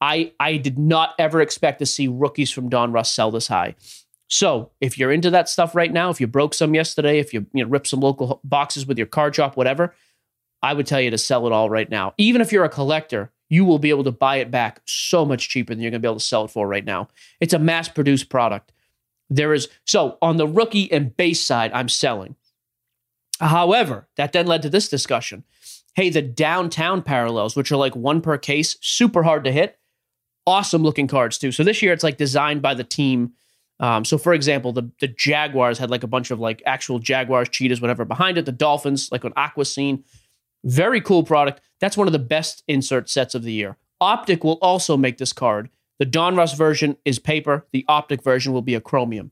[0.02, 3.76] I I did not ever expect to see rookies from Donruss sell this high.
[4.28, 7.46] So if you're into that stuff right now, if you broke some yesterday, if you
[7.54, 9.94] you know ripped some local boxes with your card shop, whatever,
[10.62, 12.14] I would tell you to sell it all right now.
[12.18, 15.50] Even if you're a collector, you will be able to buy it back so much
[15.50, 17.08] cheaper than you're going to be able to sell it for right now.
[17.40, 18.72] It's a mass produced product.
[19.30, 22.36] There is so on the rookie and base side, I'm selling.
[23.40, 25.44] However, that then led to this discussion.
[25.96, 29.79] Hey, the downtown parallels, which are like one per case, super hard to hit.
[30.48, 31.52] Awesome looking cards too.
[31.52, 33.34] So this year it's like designed by the team.
[33.80, 37.50] Um, so for example, the the Jaguars had like a bunch of like actual Jaguars,
[37.50, 38.46] cheetahs, whatever behind it.
[38.46, 40.04] The Dolphins, like an aqua scene.
[40.64, 41.62] Very cool product.
[41.80, 43.78] That's one of the best insert sets of the year.
[44.02, 45.70] Optic will also make this card.
[46.00, 47.66] The Donruss version is paper.
[47.72, 49.32] The Optic version will be a chromium.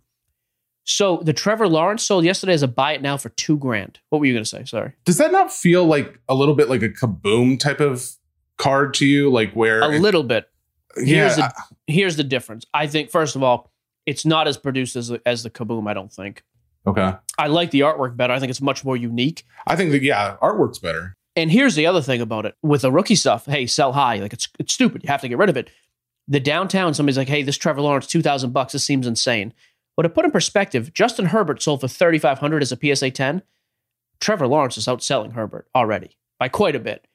[0.83, 3.99] So the Trevor Lawrence sold yesterday as a buy it now for two grand.
[4.09, 4.63] What were you going to say?
[4.63, 4.93] Sorry.
[5.03, 8.09] Does that not feel like a little bit like a kaboom type of
[8.57, 9.29] card to you?
[9.29, 10.49] Like where A little bit.
[10.97, 11.49] Here's yeah,
[11.87, 12.65] the here's the difference.
[12.73, 13.71] I think first of all,
[14.05, 15.89] it's not as produced as as the Kaboom.
[15.89, 16.43] I don't think.
[16.85, 17.13] okay.
[17.37, 18.33] I like the artwork better.
[18.33, 19.43] I think it's much more unique.
[19.67, 21.13] I think that yeah, artwork's better.
[21.35, 23.45] And here's the other thing about it with the rookie stuff.
[23.45, 24.17] Hey, sell high.
[24.17, 25.03] Like it's it's stupid.
[25.03, 25.69] You have to get rid of it.
[26.27, 28.73] The downtown, somebody's like, hey, this Trevor Lawrence, two thousand bucks.
[28.73, 29.53] This seems insane.
[29.95, 33.11] But to put in perspective, Justin Herbert sold for thirty five hundred as a PSA
[33.11, 33.43] ten.
[34.19, 37.06] Trevor Lawrence is outselling Herbert already by quite a bit.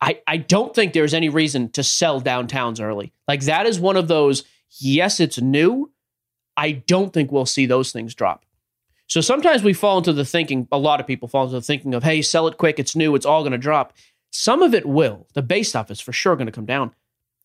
[0.00, 3.12] I, I don't think there's any reason to sell downtowns early.
[3.26, 4.44] Like that is one of those,
[4.78, 5.90] yes, it's new.
[6.56, 8.44] I don't think we'll see those things drop.
[9.08, 11.94] So sometimes we fall into the thinking, a lot of people fall into the thinking
[11.94, 13.92] of, hey, sell it quick, it's new, it's all going to drop.
[14.30, 15.26] Some of it will.
[15.34, 16.92] The base stuff is for sure going to come down.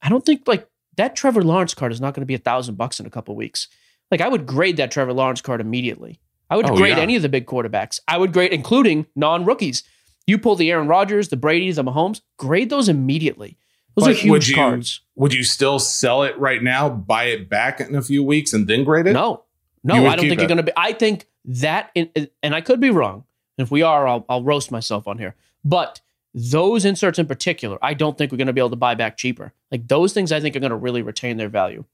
[0.01, 2.75] I don't think like that Trevor Lawrence card is not going to be a thousand
[2.75, 3.67] bucks in a couple weeks.
[4.11, 6.19] Like I would grade that Trevor Lawrence card immediately.
[6.49, 7.03] I would Oh, grade yeah.
[7.03, 7.99] any of the big quarterbacks.
[8.07, 9.83] I would grade, including non rookies.
[10.27, 13.57] You pull the Aaron Rodgers, the Brady's, the Mahomes, grade those immediately.
[13.95, 15.01] Those are But would huge you- cards.
[15.15, 18.67] Would you still sell it right now, buy it back in a few weeks, and
[18.67, 19.13] then grade it?
[19.13, 19.43] No,
[19.83, 20.71] no, I don't think you're going to be.
[20.75, 22.09] I think that, in,
[22.41, 23.25] and I could be wrong.
[23.59, 25.35] If we are, I'll, I'll roast myself on here.
[25.63, 26.01] But
[26.33, 29.17] those inserts in particular, I don't think we're going to be able to buy back
[29.17, 29.53] cheaper.
[29.71, 31.85] Like those things, I think are going to really retain their value.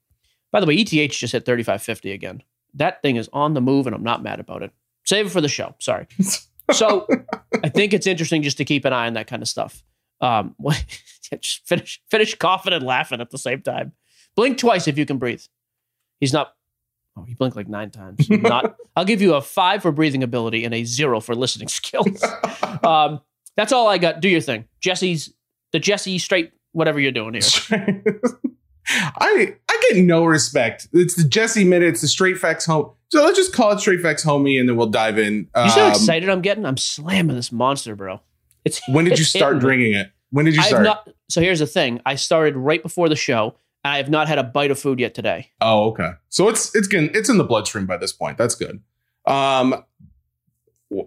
[0.52, 2.44] By the way, ETH just hit 3550 again.
[2.76, 4.72] That thing is on the move, and I'm not mad about it.
[5.04, 5.76] Save it for the show.
[5.80, 6.08] Sorry.
[6.72, 7.08] So
[7.64, 9.84] I think it's interesting just to keep an eye on that kind of stuff.
[10.22, 10.56] Um,
[11.42, 13.94] just finish finish coughing and laughing at the same time.
[14.36, 15.42] Blink twice if you can breathe.
[16.20, 16.54] He's not.
[17.18, 18.30] Oh, he blinked like nine times.
[18.30, 18.76] Not.
[18.96, 22.24] I'll give you a five for breathing ability and a zero for listening skills.
[22.84, 23.20] Um,
[23.58, 24.22] that's all I got.
[24.22, 25.34] Do your thing, Jesse's
[25.72, 28.22] the Jesse straight whatever you're doing here.
[29.20, 30.88] I I get no respect.
[30.94, 31.90] It's the Jesse minute.
[31.90, 32.92] It's the straight facts home.
[33.10, 35.48] So let's just call it straight facts homie, and then we'll dive in.
[35.56, 36.66] You see how Um, excited I'm getting?
[36.66, 38.22] I'm slamming this monster, bro.
[38.66, 40.12] It's When did you start drinking it?
[40.32, 40.84] When did you start?
[40.84, 41.10] not.
[41.30, 42.02] So here's the thing.
[42.06, 45.00] I started right before the show, and I have not had a bite of food
[45.00, 45.50] yet today.
[45.62, 46.12] oh, okay.
[46.30, 48.38] So it's it's getting it's in the bloodstream by this point.
[48.38, 48.82] That's good.
[49.26, 49.84] Um,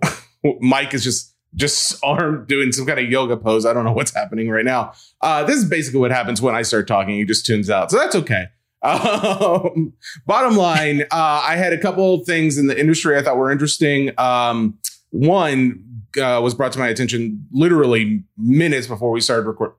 [0.61, 3.67] Mike is just just arm doing some kind of yoga pose.
[3.67, 4.93] I don't know what's happening right now.
[5.21, 7.15] Uh, this is basically what happens when I start talking.
[7.17, 8.47] He just tunes out, so that's okay.
[8.85, 9.93] Um,
[10.27, 11.07] bottom line, uh,
[11.45, 14.11] I had a couple things in the industry I thought were interesting.
[14.19, 14.77] Um,
[15.11, 15.85] one
[16.21, 19.77] uh, was brought to my attention literally minutes before we started recording.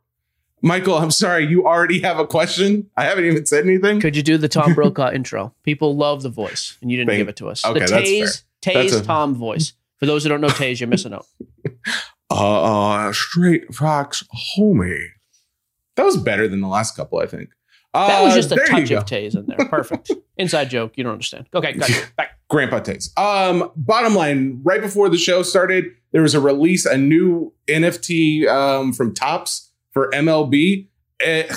[0.61, 2.89] Michael, I'm sorry, you already have a question.
[2.95, 3.99] I haven't even said anything.
[3.99, 5.53] Could you do the Tom Brokaw intro?
[5.63, 7.65] People love the voice, and you didn't Thank- give it to us.
[7.65, 9.73] okay, the that's Taze, That's Taze a- Tom voice.
[10.03, 11.25] For those who don't know Taze, you're missing out.
[12.29, 14.23] Uh, straight facts,
[14.57, 15.05] homie.
[15.95, 17.49] That was better than the last couple, I think.
[17.93, 19.65] That was Uh, just a touch of Taze in there.
[19.69, 20.11] Perfect.
[20.37, 20.93] Inside joke.
[20.97, 21.45] You don't understand.
[21.53, 21.73] Okay.
[22.17, 22.39] Back.
[22.49, 23.17] Grandpa Taste.
[23.19, 28.47] Um, bottom line, right before the show started, there was a release, a new NFT
[28.47, 30.87] um, from Topps for MLB.
[31.21, 31.47] Eh,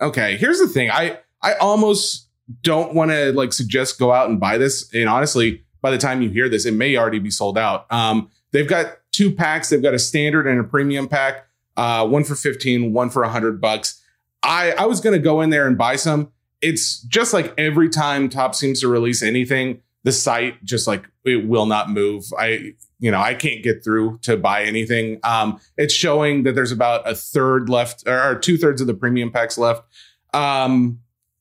[0.00, 0.90] okay, here's the thing.
[0.90, 2.28] I I almost
[2.62, 4.92] don't want to like suggest go out and buy this.
[4.92, 7.84] And honestly, by the time you hear this, it may already be sold out.
[7.92, 9.68] Um, they've got two packs.
[9.68, 11.46] They've got a standard and a premium pack.
[11.76, 14.00] Uh, one for 15, one for 100 bucks.
[14.42, 16.32] I I was gonna go in there and buy some.
[16.62, 21.46] It's just like every time Top seems to release anything, the site just like it
[21.46, 22.24] will not move.
[22.38, 25.20] I you know I can't get through to buy anything.
[25.22, 29.30] Um, it's showing that there's about a third left or two thirds of the premium
[29.30, 29.82] packs left.
[30.32, 31.00] Um,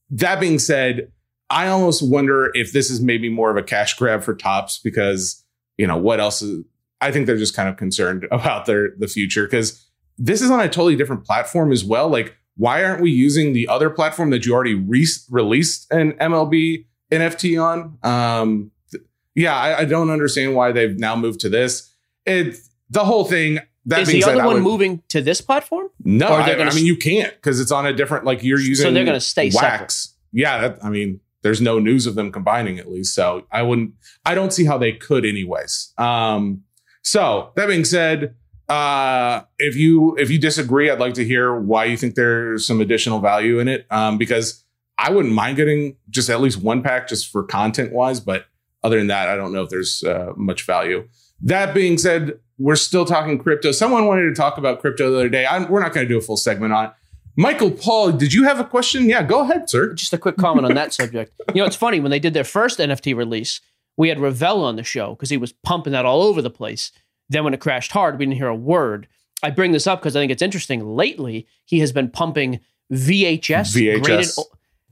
[0.09, 1.12] that being said,
[1.53, 5.43] I almost wonder if this is maybe more of a cash grab for Topps because
[5.77, 6.65] you know what else is.
[6.99, 9.85] I think they're just kind of concerned about their the future because
[10.17, 12.09] this is on a totally different platform as well.
[12.09, 16.85] Like, why aren't we using the other platform that you already re- released an MLB
[17.11, 17.97] NFT on?
[18.03, 19.03] Um, th-
[19.35, 21.93] yeah, I, I don't understand why they've now moved to this.
[22.25, 22.57] It
[22.89, 23.59] the whole thing.
[23.85, 25.87] that Is the other one would- moving to this platform?
[26.03, 28.85] No, I, I mean you can't because it's on a different like you're using.
[28.85, 30.15] So they're gonna stay wax.
[30.31, 33.93] Yeah, that, I mean, there's no news of them combining at least, so I wouldn't.
[34.25, 35.93] I don't see how they could, anyways.
[35.97, 36.63] Um,
[37.03, 38.35] so that being said,
[38.69, 42.81] uh, if you if you disagree, I'd like to hear why you think there's some
[42.81, 43.85] additional value in it.
[43.91, 44.63] Um, because
[44.97, 48.45] I wouldn't mind getting just at least one pack just for content wise, but
[48.83, 51.07] other than that, I don't know if there's uh, much value.
[51.41, 53.71] That being said, we're still talking crypto.
[53.71, 55.45] Someone wanted to talk about crypto the other day.
[55.45, 56.91] I'm, we're not going to do a full segment on it.
[57.35, 59.09] Michael Paul, did you have a question?
[59.09, 59.93] Yeah, go ahead, sir.
[59.93, 61.33] Just a quick comment on that subject.
[61.53, 63.59] You know, it's funny when they did their first NFT release,
[63.97, 66.91] we had Ravel on the show because he was pumping that all over the place.
[67.29, 69.07] Then when it crashed hard, we didn't hear a word.
[69.41, 70.85] I bring this up because I think it's interesting.
[70.85, 72.59] Lately, he has been pumping
[72.91, 73.73] VHS.
[73.73, 74.39] graded VHS.
[74.39, 74.45] o-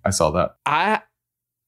[0.04, 0.56] I saw that.
[0.66, 1.02] I,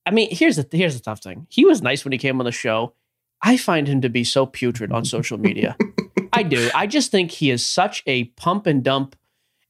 [0.05, 1.45] I mean, here's the here's the tough thing.
[1.49, 2.93] He was nice when he came on the show.
[3.41, 5.77] I find him to be so putrid on social media.
[6.33, 6.69] I do.
[6.73, 9.15] I just think he is such a pump and dump.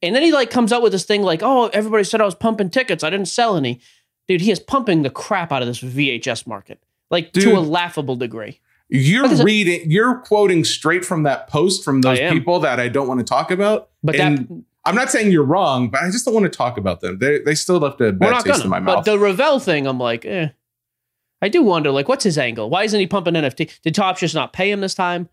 [0.04, 2.36] And then he like comes out with this thing like, "Oh, everybody said I was
[2.36, 3.04] pumping tickets.
[3.04, 3.80] I didn't sell any."
[4.28, 8.16] Dude, he is pumping the crap out of this VHS market, like to a laughable
[8.16, 8.60] degree.
[8.90, 13.08] You're Like reading, you're quoting straight from that post from those people that I don't
[13.08, 13.90] want to talk about.
[14.04, 16.78] But And that I'm not saying you're wrong, but I just don't want to talk
[16.78, 17.18] about them.
[17.20, 18.64] They they still left a bad taste gonna.
[18.66, 18.98] in my mouth.
[18.98, 20.50] But the Ravel thing, I'm like, eh.
[21.42, 22.70] I do wonder, like, what's his angle?
[22.70, 23.82] Why isn't he pumping NFT?
[23.82, 25.28] Did Topps just not pay him this time?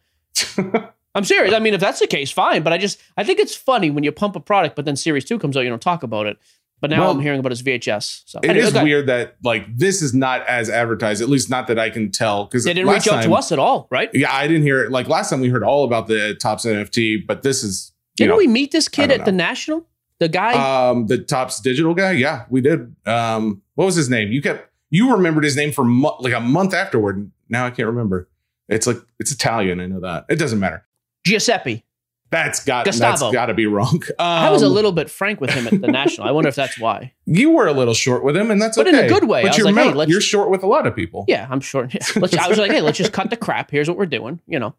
[1.15, 1.55] I'm serious.
[1.55, 2.63] I mean, if that's the case, fine.
[2.63, 5.25] But I just I think it's funny when you pump a product, but then Series
[5.25, 6.39] Two comes out, you don't talk about it.
[6.81, 8.23] But now Well, I'm hearing about his VHS.
[8.25, 11.67] So It anyway, is weird that like this is not as advertised, at least not
[11.67, 12.47] that I can tell.
[12.47, 14.09] Because They didn't reach out to us at all, right?
[14.15, 14.91] Yeah, I didn't hear it.
[14.91, 18.31] Like last time we heard all about the Topps NFT, but this is you Didn't
[18.31, 19.33] know, we meet this kid at the.
[19.33, 19.87] National?
[20.21, 20.91] The guy.
[20.91, 22.13] um the Topps digital guy.
[22.13, 22.95] Yeah, we did.
[23.07, 24.31] Um, what was his name?
[24.33, 27.31] You kept you remembered his name for mo- like a month afterward.
[27.49, 28.29] Now I can't remember.
[28.69, 29.81] It's like it's Italian.
[29.81, 30.27] I know that.
[30.29, 30.87] It doesn't matter.
[31.25, 31.85] Giuseppe.
[32.31, 33.11] That's got Gustavo.
[33.19, 34.01] that's got to be wrong.
[34.21, 36.29] Um, I was a little bit frank with him at the National.
[36.29, 37.13] I wonder if that's why.
[37.27, 39.41] You were a little short with him, and that's But in a good way.
[39.41, 41.25] I But was you're, like, hey, mount- let's- you're short with a lot of people.
[41.29, 41.93] Yeah, I'm short.
[42.17, 43.71] Let's, I was like, hey, let's just cut the crap.
[43.71, 44.75] Here's what we're doing, you know.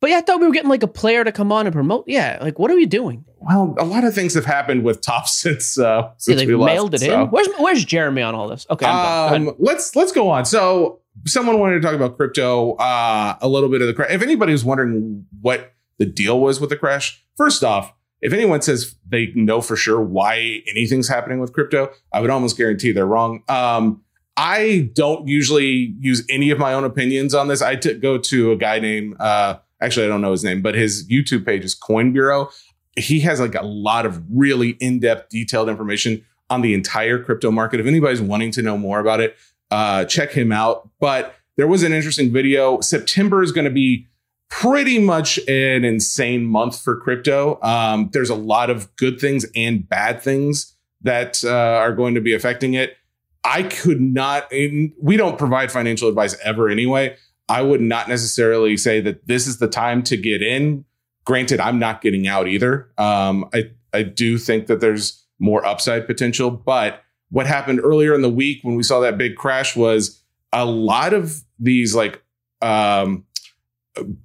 [0.00, 2.04] But yeah, I thought we were getting like a player to come on and promote.
[2.08, 3.24] Yeah, like what are we doing?
[3.38, 6.54] Well, a lot of things have happened with Top since uh, Yeah, since they we
[6.56, 7.22] left, mailed it so.
[7.22, 7.28] in.
[7.28, 8.66] Where's where's Jeremy on all this?
[8.70, 8.84] Okay.
[8.86, 10.44] Um, let's let's go on.
[10.44, 14.10] So someone wanted to talk about crypto, uh, a little bit of the crash.
[14.10, 18.62] If anybody was wondering what the deal was with the crash, first off, if anyone
[18.62, 23.06] says they know for sure why anything's happening with crypto, I would almost guarantee they're
[23.06, 23.42] wrong.
[23.48, 24.02] Um,
[24.36, 27.62] I don't usually use any of my own opinions on this.
[27.62, 30.74] I t- go to a guy named, uh, actually, I don't know his name, but
[30.74, 32.50] his YouTube page is Coin Bureau.
[32.96, 37.50] He has like a lot of really in depth, detailed information on the entire crypto
[37.50, 37.78] market.
[37.78, 39.36] If anybody's wanting to know more about it,
[39.74, 40.88] uh, check him out.
[41.00, 42.80] But there was an interesting video.
[42.80, 44.06] September is going to be
[44.48, 47.60] pretty much an insane month for crypto.
[47.60, 52.20] Um, there's a lot of good things and bad things that uh, are going to
[52.20, 52.96] be affecting it.
[53.42, 57.16] I could not, we don't provide financial advice ever anyway.
[57.48, 60.84] I would not necessarily say that this is the time to get in.
[61.24, 62.90] Granted, I'm not getting out either.
[62.96, 68.22] Um, I, I do think that there's more upside potential, but what happened earlier in
[68.22, 72.22] the week when we saw that big crash was a lot of these like
[72.62, 73.24] um,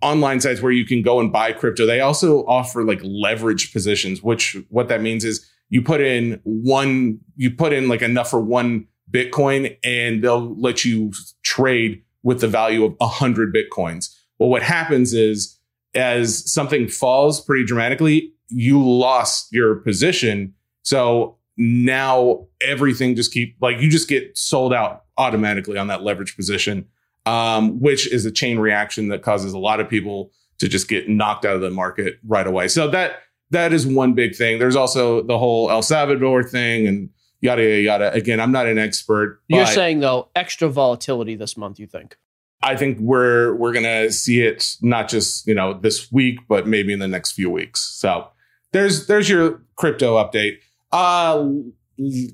[0.02, 1.86] online sites where you can go and buy crypto.
[1.86, 7.20] They also offer like leverage positions, which what that means is you put in one,
[7.36, 11.12] you put in like enough for one Bitcoin and they'll let you
[11.44, 14.16] trade with the value of a hundred Bitcoins.
[14.38, 15.58] Well, what happens is
[15.96, 20.54] as something falls pretty dramatically, you lost your position.
[20.84, 26.36] So now everything just keep like you just get sold out automatically on that leverage
[26.38, 26.88] position,
[27.26, 31.10] um, which is a chain reaction that causes a lot of people to just get
[31.10, 32.70] knocked out of the market right away.
[32.70, 33.18] So that
[33.52, 34.58] that is one big thing.
[34.58, 37.10] There's also the whole El Salvador thing and
[37.42, 38.14] yada yada yada.
[38.14, 39.42] Again, I'm not an expert.
[39.50, 41.78] You're saying though extra volatility this month.
[41.78, 42.16] You think?
[42.62, 46.94] I think we're we're gonna see it not just you know this week, but maybe
[46.94, 47.82] in the next few weeks.
[48.00, 48.30] So
[48.72, 50.60] there's there's your crypto update.
[50.92, 51.48] Uh,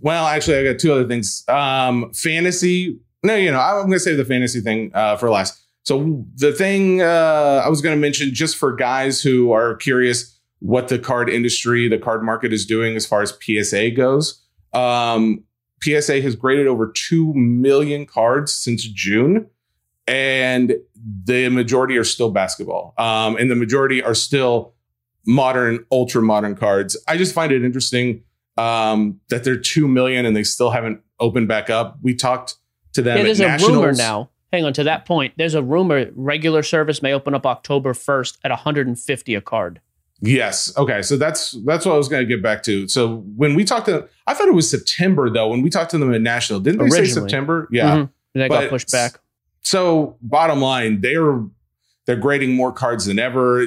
[0.01, 1.43] well, actually, I got two other things.
[1.47, 2.99] Um, fantasy.
[3.23, 5.61] No, you know, I'm gonna save the fantasy thing uh, for last.
[5.83, 10.87] So the thing uh, I was gonna mention, just for guys who are curious what
[10.87, 14.41] the card industry, the card market is doing as far as PSA goes.
[14.73, 15.43] Um,
[15.81, 19.47] PSA has graded over two million cards since June
[20.07, 20.75] and
[21.23, 22.93] the majority are still basketball.
[22.97, 24.73] Um, and the majority are still
[25.25, 26.97] modern, ultra modern cards.
[27.07, 28.23] I just find it interesting
[28.57, 31.97] um, that they're two million and they still haven't opened back up.
[32.01, 32.55] We talked
[32.93, 33.17] to them.
[33.17, 33.75] Yeah, there's a Nationals.
[33.77, 34.29] rumor now.
[34.53, 35.33] Hang on to that point.
[35.37, 39.81] There's a rumor regular service may open up October 1st at 150 a card.
[40.21, 40.71] Yes.
[40.77, 41.01] Okay.
[41.01, 42.87] So that's that's what I was going to get back to.
[42.87, 45.49] So when we talked to, I thought it was September though.
[45.49, 47.67] When we talked to them at National, didn't they say September?
[47.69, 47.89] Yeah.
[47.97, 48.09] Mhm.
[48.33, 49.19] And that got But- pushed back.
[49.61, 51.41] So bottom line, they're
[52.05, 53.65] they're grading more cards than ever.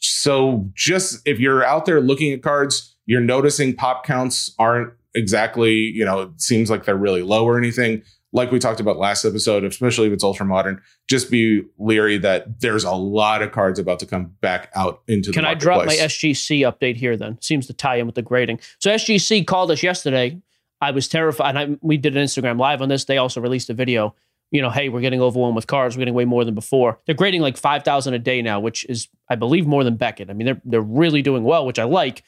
[0.00, 5.72] So just if you're out there looking at cards, you're noticing pop counts aren't exactly,
[5.72, 8.02] you know, it seems like they're really low or anything.
[8.34, 12.60] Like we talked about last episode, especially if it's ultra modern, just be leery that
[12.60, 15.58] there's a lot of cards about to come back out into Can the Can I
[15.58, 15.94] drop my.
[15.94, 17.40] SGC update here then?
[17.40, 18.60] Seems to tie in with the grading.
[18.78, 20.42] So SGC called us yesterday.
[20.82, 21.56] I was terrified.
[21.56, 23.06] And I, we did an Instagram live on this.
[23.06, 24.14] They also released a video.
[24.50, 25.96] You know, hey, we're getting overwhelmed with cards.
[25.96, 27.00] We're getting way more than before.
[27.06, 30.28] They're grading like five thousand a day now, which is, I believe, more than Beckett.
[30.28, 32.22] I mean, they're they're really doing well, which I like.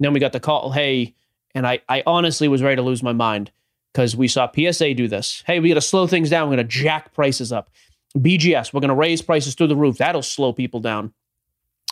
[0.00, 1.14] Then we got the call, hey,
[1.54, 3.50] and I I honestly was ready to lose my mind
[3.92, 5.42] because we saw PSA do this.
[5.46, 6.48] Hey, we got to slow things down.
[6.48, 7.70] We're going to jack prices up.
[8.16, 9.98] BGS, we're going to raise prices through the roof.
[9.98, 11.12] That'll slow people down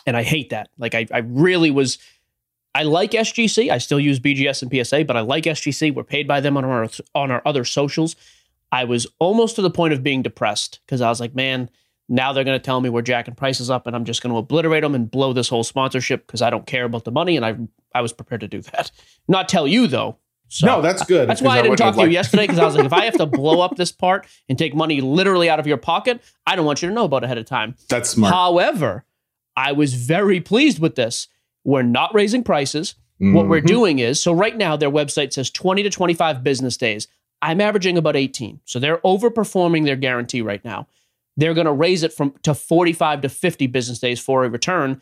[0.05, 0.69] and I hate that.
[0.77, 1.97] Like I, I really was.
[2.73, 3.71] I like SGC.
[3.71, 5.95] I still use BGS and PSA, but I like SGC.
[5.95, 8.15] We're paid by them on our on our other socials.
[8.71, 11.69] I was almost to the point of being depressed because I was like, man,
[12.09, 14.37] now they're going to tell me we're jacking prices up, and I'm just going to
[14.37, 17.45] obliterate them and blow this whole sponsorship because I don't care about the money, and
[17.45, 17.55] I
[17.95, 18.91] I was prepared to do that.
[19.27, 20.17] Not tell you though.
[20.49, 21.27] So no, that's good.
[21.27, 22.93] that's why I because didn't talk to you liked- yesterday because I was like, if
[22.93, 26.21] I have to blow up this part and take money literally out of your pocket,
[26.45, 27.75] I don't want you to know about it ahead of time.
[27.89, 28.31] That's smart.
[28.31, 29.05] However,
[29.57, 31.27] I was very pleased with this.
[31.63, 32.93] We're not raising prices.
[33.17, 33.65] What we're Mhm.
[33.67, 37.07] doing is so right now their website says 20 to 25 business days.
[37.41, 38.59] I'm averaging about 18.
[38.65, 40.87] So they're overperforming their guarantee right now.
[41.37, 45.01] They're going to raise it from to 45 to 50 business days for a return,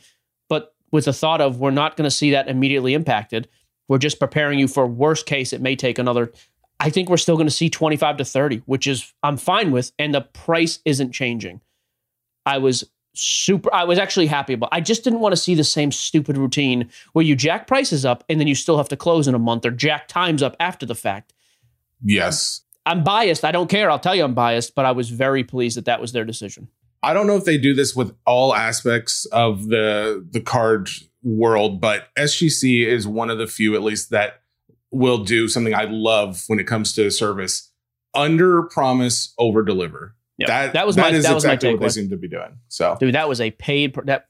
[0.93, 3.49] with the thought of we're not going to see that immediately impacted.
[3.89, 6.31] We're just preparing you for worst case it may take another
[6.79, 9.91] I think we're still going to see 25 to 30, which is I'm fine with
[9.99, 11.61] and the price isn't changing.
[12.45, 12.83] I was
[13.15, 14.69] super I was actually happy about.
[14.71, 18.23] I just didn't want to see the same stupid routine where you jack prices up
[18.29, 20.85] and then you still have to close in a month or jack times up after
[20.85, 21.33] the fact.
[22.03, 22.61] yes.
[22.85, 23.45] I'm biased.
[23.45, 23.89] I don't care.
[23.89, 26.67] I'll tell you I'm biased, but I was very pleased that that was their decision.
[27.03, 30.89] I don't know if they do this with all aspects of the the card
[31.21, 34.41] world, but SGC is one of the few, at least, that
[34.91, 37.71] will do something I love when it comes to service:
[38.13, 40.15] under promise, over deliver.
[40.37, 42.27] Yeah, That that was my is that was my exactly what they seem to be
[42.27, 42.57] doing.
[42.69, 44.27] So Dude, that was a paid that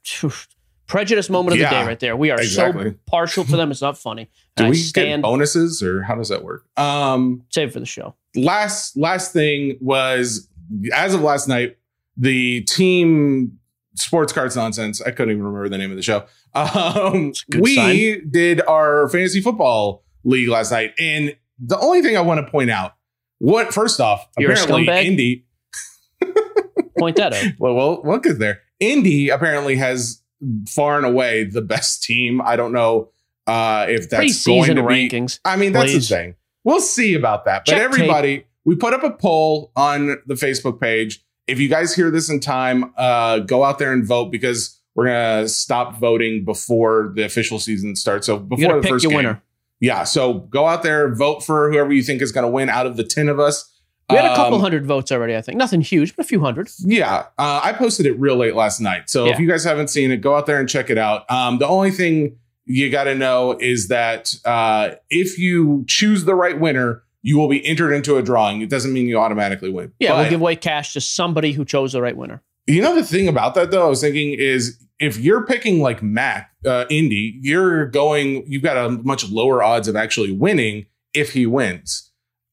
[0.86, 2.16] prejudice moment of the day right there.
[2.16, 2.90] We are exactly.
[2.90, 3.70] so partial to them.
[3.70, 4.30] It's not funny.
[4.56, 6.66] do I we get bonuses or how does that work?
[6.76, 8.14] Um, save for the show.
[8.34, 10.48] last last thing was
[10.92, 11.76] as of last night,
[12.16, 13.58] the team
[13.96, 15.00] sports cards nonsense.
[15.00, 16.26] I couldn't even remember the name of the show.
[16.56, 22.46] Um, we did our fantasy football league last night, and the only thing I want
[22.46, 22.94] to point out,
[23.38, 24.86] what first off, You're apparently?
[24.88, 25.46] Indy.
[26.98, 27.44] Point that out.
[27.58, 28.60] Well, well, we'll get there.
[28.78, 30.22] Indy apparently has
[30.68, 32.40] far and away the best team.
[32.40, 33.10] I don't know
[33.46, 35.40] uh, if that's going Preseason to be rankings.
[35.44, 36.08] I mean, that's Please.
[36.08, 36.34] the thing.
[36.62, 37.64] We'll see about that.
[37.66, 41.23] But Check everybody, we put up a poll on the Facebook page.
[41.46, 45.06] If you guys hear this in time, uh, go out there and vote because we're
[45.06, 48.26] gonna stop voting before the official season starts.
[48.26, 49.16] So before the first game.
[49.16, 49.42] winner.
[49.80, 50.04] Yeah.
[50.04, 53.04] So go out there, vote for whoever you think is gonna win out of the
[53.04, 53.70] ten of us.
[54.10, 55.56] We had a couple Um, hundred votes already, I think.
[55.58, 56.70] Nothing huge, but a few hundred.
[56.80, 59.08] yeah, uh, I posted it real late last night.
[59.10, 59.32] So Yeah.
[59.32, 61.28] if you guys haven't seen it, go out there and check it out.
[61.30, 62.36] Um, the only thing
[62.66, 67.48] you got to know is that uh, if you choose the right winner, you will
[67.48, 68.60] be entered into a drawing.
[68.60, 69.92] It doesn't mean you automatically win.
[69.98, 72.42] Yeah, But we'll give away cash to somebody who chose the right winner.
[72.66, 76.02] you know the thing about that though, I was thinking is if you're picking like
[76.02, 78.44] Mac uh, Indy, you're going.
[78.46, 82.10] You've got a much lower odds of actually winning if he wins.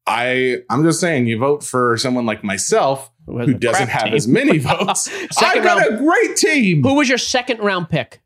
[0.08, 4.14] I I'm just saying, you vote for someone like myself has who doesn't have team.
[4.16, 5.08] as many votes.
[5.38, 5.94] I got round.
[5.96, 6.82] a great team.
[6.82, 8.22] Who was your second round pick?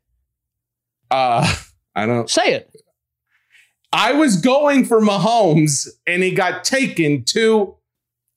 [1.10, 1.46] Uh,
[1.94, 2.28] I don't.
[2.30, 2.70] Say it.
[3.92, 7.74] I was going for Mahomes, and he got taken to.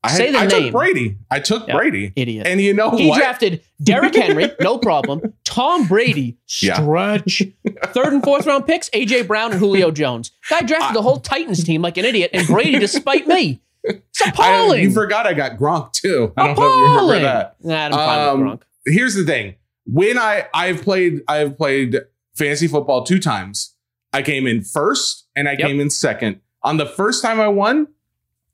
[0.02, 0.64] I, Say the I name.
[0.64, 1.18] took Brady.
[1.30, 1.76] I took Yep.
[1.76, 2.48] Brady, Idiot.
[2.48, 3.18] and you know he what?
[3.20, 5.34] drafted Derrick Henry, no problem.
[5.44, 6.76] Tom Brady, Yeah.
[6.76, 7.42] stretch.
[7.88, 10.32] Third and fourth round picks, AJ Brown and Julio Jones.
[10.50, 13.60] Guy drafted the whole Titans team like an idiot, and Brady despite me.
[13.84, 14.84] It's I, appalling.
[14.84, 16.32] you forgot I got Gronk too.
[16.38, 17.24] I don't know if you remember appalling.
[17.24, 17.56] that.
[17.62, 18.62] Nah, I'm fine Um, with Gronk.
[18.86, 21.98] Here's the thing: when I I've played I've played
[22.38, 23.76] fantasy football two times.
[24.14, 25.62] I came in first, and I Yep.
[25.62, 26.42] came in second.
[26.64, 27.88] On the first time I won,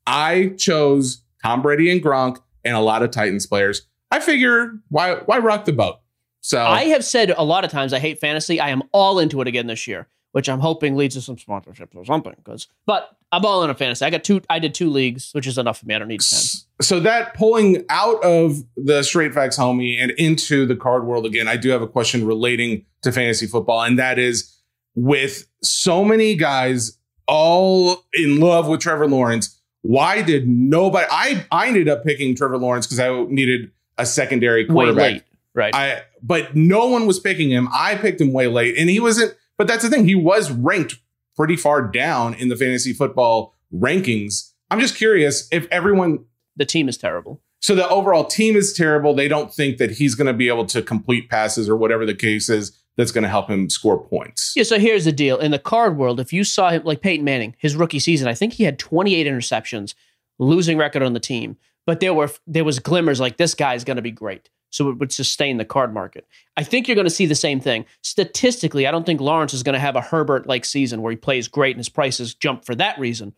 [0.08, 3.84] I chose Tom Brady and Gronk and a lot of Titans players.
[4.12, 5.98] I figure why why rock the boat?
[6.42, 8.60] So I have said a lot of times I hate fantasy.
[8.60, 10.08] I am all into it again this year.
[10.32, 12.34] which I'm hoping leads to some sponsorships or something.
[12.36, 14.04] Because, but I'm all in a fantasy.
[14.04, 14.42] I got two.
[14.50, 15.96] I did two leagues, which is enough for me.
[15.96, 16.42] I don't need ten.
[16.82, 21.48] So that pulling out of the straight facts homie and into the card world again,
[21.48, 24.54] I do have a question relating to fantasy football, and that is
[24.96, 29.60] with so many guys all in love with Trevor Lawrence.
[29.82, 31.06] Why did nobody?
[31.12, 35.12] I I ended up picking Trevor Lawrence because I needed a secondary Way quarterback.
[35.12, 35.24] late,
[35.54, 35.76] right?
[35.76, 37.70] I but no one was picking him.
[37.72, 39.36] I picked him way late, and he wasn't.
[39.58, 40.98] But that's the thing; he was ranked
[41.36, 44.52] pretty far down in the fantasy football rankings.
[44.72, 46.26] I'm just curious if everyone.
[46.56, 47.42] the team is terrible.
[47.60, 49.14] So the overall team is terrible.
[49.14, 52.14] They don't think that he's going to be able to complete passes or whatever the
[52.14, 54.54] case is that's going to help him score points.
[54.56, 55.38] Yeah, so here's the deal.
[55.38, 58.34] In the card world, if you saw him like Peyton Manning, his rookie season, I
[58.34, 59.94] think he had 28 interceptions,
[60.40, 61.58] losing record on the team.
[61.86, 64.50] But there were there was glimmers like this guy's going to be great.
[64.72, 66.28] So it would sustain the card market.
[66.58, 67.86] I think you're going to see the same thing.
[68.02, 71.16] Statistically, I don't think Lawrence is going to have a Herbert like season where he
[71.16, 73.34] plays great and his prices jump for that reason.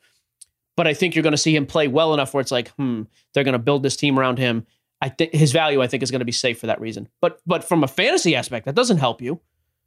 [0.75, 3.03] But I think you're going to see him play well enough where it's like, hmm,
[3.33, 4.65] they're going to build this team around him.
[5.01, 7.07] I think his value, I think, is going to be safe for that reason.
[7.21, 9.39] But but from a fantasy aspect, that doesn't help you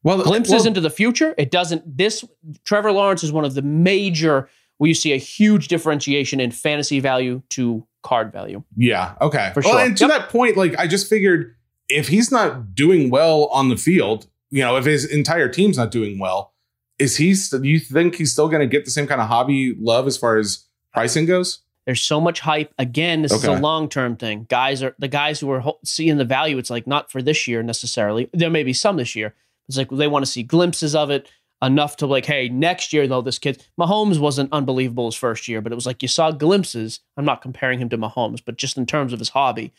[0.03, 1.35] Well, uh, glimpses well, into the future.
[1.39, 1.97] It doesn't.
[1.97, 2.25] This
[2.65, 4.49] Trevor Lawrence is one of the major
[4.79, 8.63] where you see a huge differentiation in fantasy value to card value.
[8.77, 9.15] Yeah.
[9.21, 9.51] Okay.
[9.53, 9.81] For well, sure.
[9.81, 10.11] and to Yep.
[10.11, 11.55] that point, like I just figured
[11.89, 15.91] if he's not doing well on the field, you know, if his entire team's not
[15.91, 16.55] doing well,
[16.99, 17.35] is he?
[17.51, 20.17] Do you think he's still going to get the same kind of hobby love as
[20.17, 21.63] far as pricing goes?
[21.91, 22.73] There's so much hype.
[22.79, 24.47] Again, this is a long term thing.
[24.49, 26.57] Guys are the guys who are seeing the value.
[26.57, 28.31] It's like not for this year necessarily.
[28.33, 29.35] There may be some this year.
[29.67, 31.29] It's like they want to see glimpses of it
[31.61, 35.61] enough to like, hey, next year though, this kid Mahomes wasn't unbelievable his first year,
[35.61, 37.01] but it was like you saw glimpses.
[37.17, 39.73] I'm not comparing him to Mahomes, but just in terms of his hobby.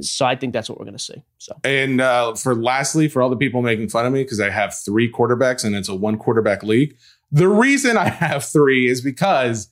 [0.00, 1.22] So I think that's what we're going to see.
[1.36, 4.48] So And uh, for lastly, for all the people making fun of me because I
[4.48, 6.96] have three quarterbacks and it's a one quarterback league.
[7.30, 9.68] The reason I have three is because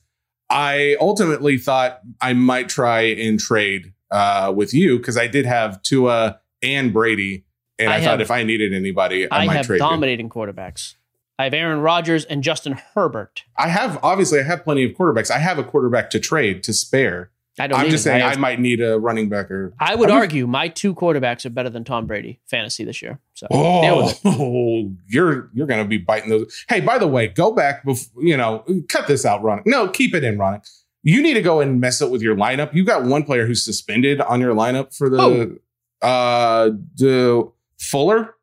[0.51, 5.81] I ultimately thought I might try and trade uh, with you because I did have
[5.81, 7.45] Tua and Brady,
[7.79, 9.77] and I, I thought if I needed anybody, I, I, might have trade.
[9.77, 9.79] you.
[9.79, 10.95] dominating quarterbacks.
[11.39, 13.45] I have Aaron Rodgers and Justin Herbert.
[13.57, 15.31] I have obviously I have plenty of quarterbacks.
[15.31, 17.31] I have a quarterback to trade to spare.
[17.61, 17.79] I don't.
[17.79, 19.73] I'm just saying I, I, might need a running back or.
[19.79, 23.01] I would I'm just- argue my two quarterbacks are better than Tom Brady fantasy this
[23.01, 23.19] year.
[23.35, 23.47] So.
[23.51, 26.65] Oh, you're you're gonna be biting those.
[26.67, 27.85] Hey, by the way, go back.
[27.85, 29.61] Before, you know, cut this out, Ronnie.
[29.65, 30.59] No, keep it in, Ronnie.
[31.03, 32.73] You need to go and mess up with your lineup.
[32.73, 35.59] You got one player who's suspended on your lineup for the
[36.01, 38.35] uh the Fuller,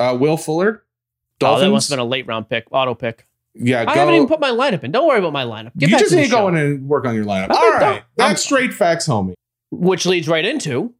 [0.00, 0.82] uh Will Fuller.
[0.82, 1.62] Oh, Dolphins.
[1.62, 3.26] that must have been a late round pick, auto pick.
[3.54, 4.90] Yeah, I go- haven't even put my lineup in.
[4.92, 5.76] Don't worry about my lineup.
[5.76, 7.50] Get you back just to need to go in and work on your lineup.
[7.50, 9.34] Okay, All don't- right, that's I'm- straight facts, homie.
[9.70, 10.94] Which leads right into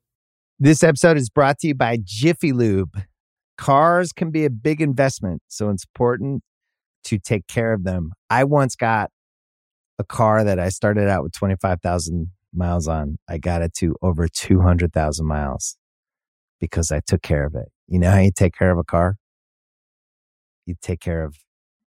[0.59, 2.97] This episode is brought to you by Jiffy Lube.
[3.59, 6.43] Cars can be a big investment, so it's important
[7.05, 8.11] to take care of them.
[8.31, 9.11] I once got
[9.99, 13.19] a car that I started out with 25,000 miles on.
[13.29, 15.77] I got it to over 200,000 miles
[16.61, 17.69] because I took care of it.
[17.87, 19.17] You know how you take care of a car?
[20.67, 21.37] You take care of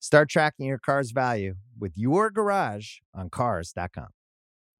[0.00, 4.08] Start tracking your car's value with your garage on Cars.com.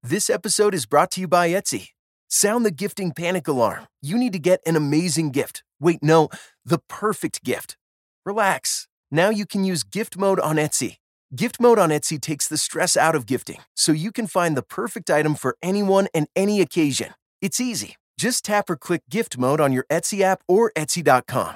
[0.01, 1.89] This episode is brought to you by Etsy.
[2.27, 3.87] Sound the gifting panic alarm.
[4.01, 5.63] You need to get an amazing gift.
[5.79, 6.29] Wait, no,
[6.65, 7.77] the perfect gift.
[8.25, 8.87] Relax.
[9.11, 10.97] Now you can use gift mode on Etsy.
[11.35, 14.63] Gift mode on Etsy takes the stress out of gifting, so you can find the
[14.63, 17.13] perfect item for anyone and any occasion.
[17.41, 17.95] It's easy.
[18.17, 21.55] Just tap or click gift mode on your Etsy app or Etsy.com.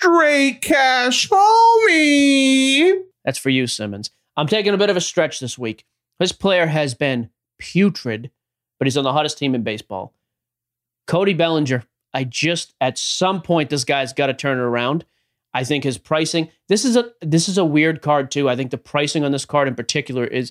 [0.00, 3.02] Straight cash, homie.
[3.22, 4.08] That's for you, Simmons.
[4.34, 5.84] I'm taking a bit of a stretch this week.
[6.18, 7.28] This player has been
[7.58, 8.30] putrid,
[8.78, 10.14] but he's on the hottest team in baseball.
[11.06, 11.84] Cody Bellinger.
[12.14, 15.04] I just at some point this guy's got to turn it around.
[15.52, 16.50] I think his pricing.
[16.68, 18.48] This is a this is a weird card too.
[18.48, 20.50] I think the pricing on this card in particular is.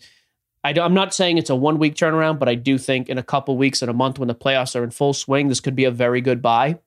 [0.63, 3.23] I am not saying it's a one week turnaround, but I do think in a
[3.23, 5.85] couple weeks, in a month when the playoffs are in full swing, this could be
[5.85, 6.77] a very good buy.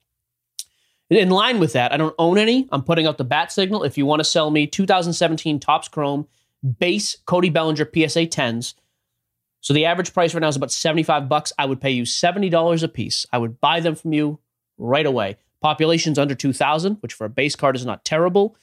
[1.12, 2.68] In line with that, I don't own any.
[2.72, 3.82] I'm putting out the bat signal.
[3.82, 6.26] If you want to sell me 2017 Topps Chrome
[6.78, 8.74] base Cody Bellinger PSA 10s,
[9.60, 11.52] so the average price right now is about 75 bucks.
[11.58, 13.26] I would pay you $70 a piece.
[13.32, 14.40] I would buy them from you
[14.78, 15.36] right away.
[15.60, 18.56] Population's under 2,000, which for a base card is not terrible.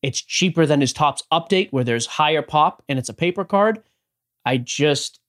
[0.00, 3.82] It's cheaper than his Topps update, where there's higher pop and it's a paper card.
[4.46, 5.20] I just,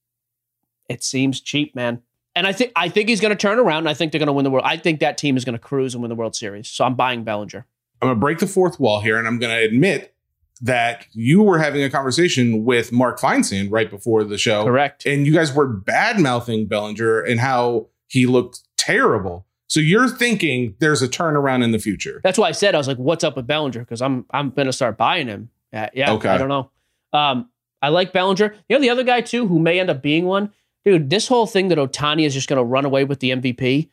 [0.87, 2.03] it seems cheap, man.
[2.35, 3.87] And I think I think he's going to turn around.
[3.87, 4.65] I think they're going to win the world.
[4.65, 6.69] I think that team is going to cruise and win the World Series.
[6.69, 7.65] So I'm buying Bellinger.
[8.01, 10.15] I'm going to break the fourth wall here, and I'm going to admit
[10.61, 14.63] that you were having a conversation with Mark Feinsand right before the show.
[14.63, 15.05] Correct.
[15.05, 19.45] And you guys were bad mouthing Bellinger and how he looked terrible.
[19.67, 22.21] So you're thinking there's a turnaround in the future.
[22.23, 24.65] That's why I said I was like, "What's up with Bellinger?" Because I'm I'm going
[24.65, 25.49] to start buying him.
[25.71, 26.11] Yeah, yeah.
[26.11, 26.29] Okay.
[26.29, 26.69] I don't know.
[27.13, 27.49] Um,
[27.81, 28.53] I like Bellinger.
[28.67, 30.51] You know the other guy too, who may end up being one,
[30.85, 31.09] dude.
[31.09, 33.89] This whole thing that Ohtani is just going to run away with the MVP.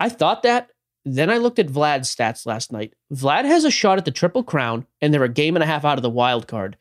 [0.00, 0.70] I thought that.
[1.04, 2.92] Then I looked at Vlad's stats last night.
[3.12, 5.84] Vlad has a shot at the Triple Crown, and they're a game and a half
[5.84, 6.76] out of the wild card.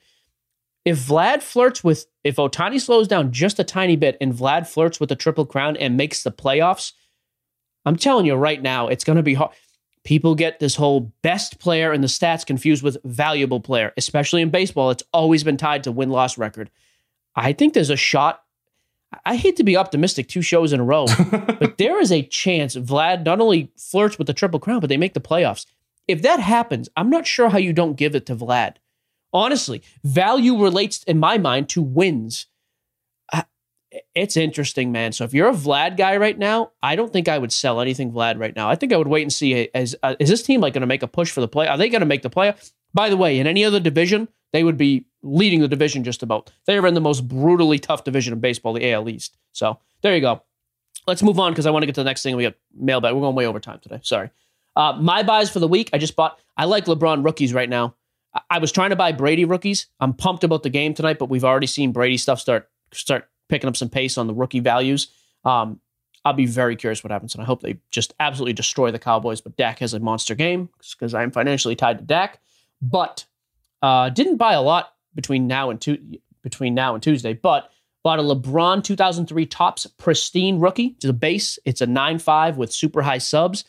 [0.83, 4.99] If Vlad flirts with, if Ohtani slows down just a tiny bit, and Vlad flirts
[4.99, 6.93] with the Triple Crown and makes the playoffs,
[7.85, 9.51] I'm telling you right now, it's going to be hard.
[10.03, 14.49] People get this whole best player in the stats confused with valuable player, especially in
[14.49, 14.89] baseball.
[14.89, 16.69] It's always been tied to win loss record.
[17.35, 18.41] I think there's a shot.
[19.25, 22.75] I hate to be optimistic two shows in a row, but there is a chance
[22.75, 25.65] Vlad not only flirts with the Triple Crown, but they make the playoffs.
[26.07, 28.75] If that happens, I'm not sure how you don't give it to Vlad.
[29.33, 32.47] Honestly, value relates in my mind to wins
[34.15, 35.11] it's interesting, man.
[35.11, 38.11] So if you're a Vlad guy right now, I don't think I would sell anything
[38.11, 38.69] Vlad right now.
[38.69, 39.53] I think I would wait and see.
[39.53, 41.67] Is uh, is this team like going to make a push for the play?
[41.67, 42.53] Are they going to make the play?
[42.93, 46.51] By the way, in any other division, they would be leading the division just about.
[46.65, 49.37] They are in the most brutally tough division in baseball, the AL East.
[49.53, 50.43] So there you go.
[51.05, 52.35] Let's move on because I want to get to the next thing.
[52.35, 53.13] We got mailbag.
[53.13, 53.99] We're going way over time today.
[54.03, 54.29] Sorry.
[54.75, 55.89] Uh, my buys for the week.
[55.93, 56.39] I just bought.
[56.55, 57.95] I like LeBron rookies right now.
[58.33, 59.87] I, I was trying to buy Brady rookies.
[59.99, 63.67] I'm pumped about the game tonight, but we've already seen Brady stuff start start picking
[63.67, 65.07] up some pace on the rookie values.
[65.45, 65.79] Um,
[66.25, 69.39] I'll be very curious what happens, and I hope they just absolutely destroy the Cowboys.
[69.39, 72.39] But Dak has a monster game because I'm financially tied to Dak.
[72.81, 73.25] But
[73.81, 77.69] uh, didn't buy a lot between now and tu- between now and Tuesday, but
[78.03, 81.59] bought a LeBron 2003 Topps pristine rookie to the base.
[81.65, 83.65] It's a 9.5 with super high subs.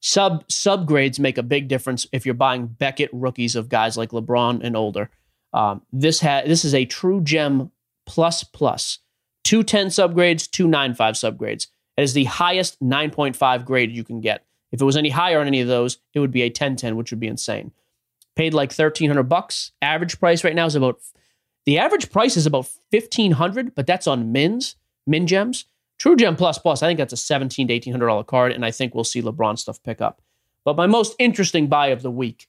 [0.00, 4.10] Sub sub grades make a big difference if you're buying Beckett rookies of guys like
[4.10, 5.10] LeBron and older.
[5.52, 7.70] Um, this ha- this is a true gem
[8.04, 8.98] plus plus.
[9.42, 11.68] Two 10 subgrades, two 9.5 subgrades.
[11.96, 14.44] It is the highest 9.5 grade you can get.
[14.72, 17.10] If it was any higher on any of those, it would be a 1010, which
[17.10, 17.72] would be insane.
[18.36, 19.72] Paid like 1300 bucks.
[19.82, 21.00] Average price right now is about
[21.64, 24.76] the average price is about 1500, but that's on mins,
[25.06, 25.64] min gems.
[25.98, 28.70] True Gem Plus Plus, I think that's a 17 to 1800 dollar card and I
[28.70, 30.20] think we'll see LeBron stuff pick up.
[30.64, 32.48] But my most interesting buy of the week,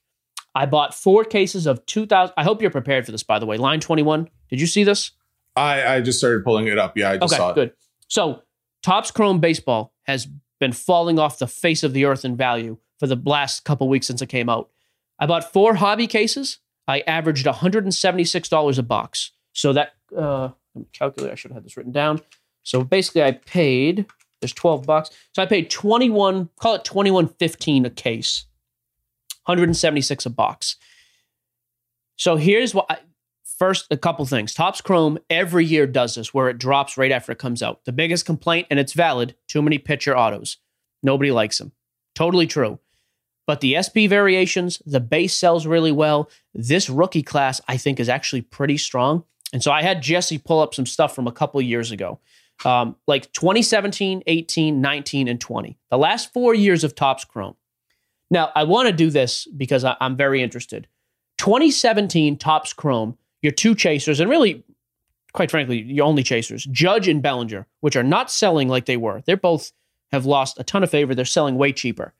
[0.54, 3.56] I bought four cases of 2000 I hope you're prepared for this by the way.
[3.56, 4.28] Line 21.
[4.50, 5.12] Did you see this?
[5.56, 6.96] I, I just started pulling it up.
[6.96, 7.54] Yeah, I just okay, saw it.
[7.54, 7.72] good.
[8.06, 8.42] So,
[8.82, 10.28] Topps Chrome Baseball has
[10.60, 14.06] been falling off the face of the earth in value for the last couple weeks
[14.06, 14.70] since it came out.
[15.18, 16.58] I bought four hobby cases.
[16.86, 19.32] I averaged $176 a box.
[19.52, 21.32] So that, uh, let me calculate.
[21.32, 22.20] I should have had this written down.
[22.62, 24.06] So basically, I paid,
[24.40, 25.10] there's 12 bucks.
[25.34, 28.46] So I paid 21, call it 21.15 a case,
[29.44, 30.76] 176 a box.
[32.16, 32.98] So here's what I,
[33.58, 34.54] First, a couple things.
[34.54, 37.84] Topps Chrome every year does this where it drops right after it comes out.
[37.86, 40.58] The biggest complaint, and it's valid too many pitcher autos.
[41.02, 41.72] Nobody likes them.
[42.14, 42.78] Totally true.
[43.48, 46.28] But the SP variations, the base sells really well.
[46.52, 49.24] This rookie class, I think, is actually pretty strong.
[49.54, 52.20] And so I had Jesse pull up some stuff from a couple years ago,
[52.66, 55.78] um, like 2017, 18, 19, and 20.
[55.90, 57.56] The last four years of Topps Chrome.
[58.30, 60.86] Now, I want to do this because I, I'm very interested.
[61.38, 64.62] 2017 Topps Chrome your two chasers, and really,
[65.32, 69.22] quite frankly, your only chasers, Judge and Bellinger, which are not selling like they were.
[69.24, 69.72] They're both
[70.12, 71.14] have lost a ton of favor.
[71.14, 72.12] They're selling way cheaper.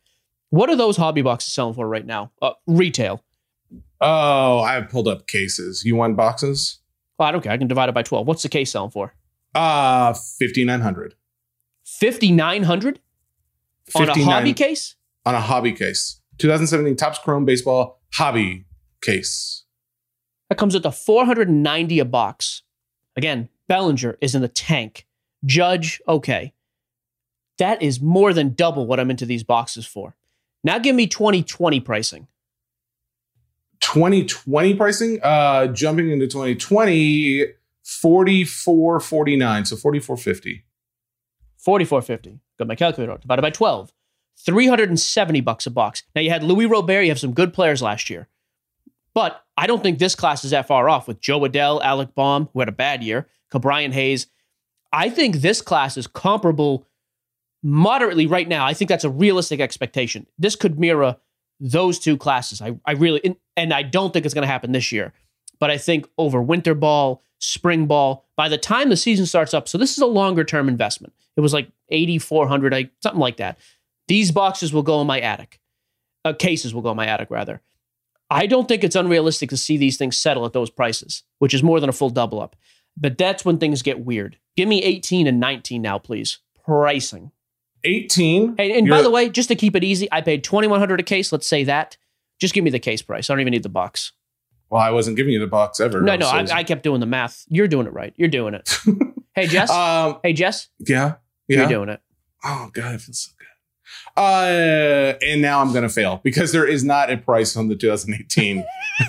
[0.50, 2.32] What are those hobby boxes selling for right now?
[2.40, 3.22] Uh, retail.
[4.00, 5.84] Oh, I pulled up cases.
[5.84, 6.78] You want boxes?
[7.18, 7.52] Well, I don't care.
[7.52, 8.26] I can divide it by 12.
[8.26, 9.14] What's the case selling for?
[9.54, 11.14] Uh, 5900
[11.84, 13.00] 5900
[13.94, 14.94] on a hobby case?
[15.24, 16.20] on a hobby case.
[16.38, 18.64] 2017 Topps Chrome Baseball hobby
[19.02, 19.64] case.
[20.48, 22.62] That comes with a 490 a box.
[23.16, 25.06] Again, Bellinger is in the tank.
[25.44, 26.54] Judge, okay.
[27.58, 30.14] That is more than double what I'm into these boxes for.
[30.64, 32.28] Now give me 2020 pricing.
[33.80, 37.46] 2020 pricing, uh, jumping into 2020,
[37.84, 40.62] 44.49, so 44.50.
[41.56, 42.40] 4450.
[42.58, 43.20] Got my calculator out.
[43.20, 43.92] Divided by 12.
[44.38, 46.02] 370 bucks a box.
[46.14, 48.28] Now you had Luis Robert, you have some good players last year.
[49.14, 52.48] But I don't think this class is that far off with Jo Adell, Alec Bohm,
[52.52, 54.28] who had a bad year, Ke'Bryan Hayes.
[54.92, 56.86] I think this class is comparable
[57.62, 58.64] moderately right now.
[58.64, 60.26] I think that's a realistic expectation.
[60.38, 61.16] This could mirror
[61.60, 62.60] those two classes.
[62.62, 65.12] I, I really, and- I don't think it's going to happen this year.
[65.58, 69.66] But I think over winter ball, spring ball, by the time the season starts up,
[69.68, 71.12] so this is a longer term investment.
[71.36, 73.58] It was like 8,400, I- something like that.
[74.06, 75.60] These boxes will go in my attic.
[76.24, 77.60] Uh, cases will go in my attic, rather.
[78.30, 81.62] I don't think it's unrealistic to see these things settle at those prices, which is
[81.62, 82.54] more than a full double up.
[82.96, 84.36] But that's when things get weird.
[84.56, 86.38] Give me 18 and 19 now, please.
[86.64, 87.30] Pricing.
[87.84, 88.56] 18.
[88.58, 91.32] And, and by the way, just to keep it easy, I paid 2100 a case.
[91.32, 91.96] Let's say that.
[92.38, 93.28] Just give me the case price.
[93.28, 94.12] I don't even need the box.
[94.70, 96.00] Well, I wasn't giving you the box ever.
[96.02, 97.44] No, no, I, I kept doing the math.
[97.48, 98.12] You're doing it right.
[98.16, 98.78] You're doing it.
[99.34, 99.70] hey, Jess.
[99.70, 100.68] um, hey, Jess.
[100.78, 101.14] yeah.
[101.48, 101.60] Yeah.
[101.60, 102.00] You're doing it.
[102.44, 103.32] Oh god, feels so.
[104.16, 108.64] Uh, and now I'm gonna fail because there is not a price on the 2018.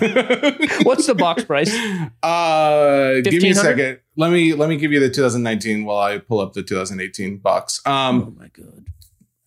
[0.82, 1.74] What's the box price?
[2.22, 3.98] Uh, give me a second.
[4.16, 7.80] Let me let me give you the 2019 while I pull up the 2018 box.
[7.86, 8.84] Um, oh my god.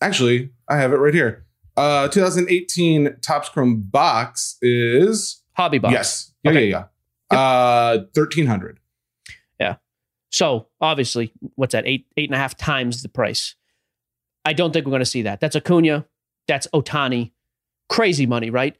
[0.00, 1.44] actually, I have it right here.
[1.76, 5.92] Uh, 2018 Topps Chrome box is Hobby box.
[5.92, 6.66] yes, yeah, Okay.
[6.68, 6.84] yeah,
[7.32, 7.38] yeah.
[7.38, 8.78] Uh, 1300.
[9.58, 9.76] Yeah.
[10.30, 11.84] So obviously, what's that?
[11.86, 13.54] Eight, eight and a half times the price.
[14.44, 15.40] I don't think we're going to see that.
[15.40, 16.06] That's Acuna.
[16.46, 17.32] That's Ohtani.
[17.88, 18.76] Crazy money, right?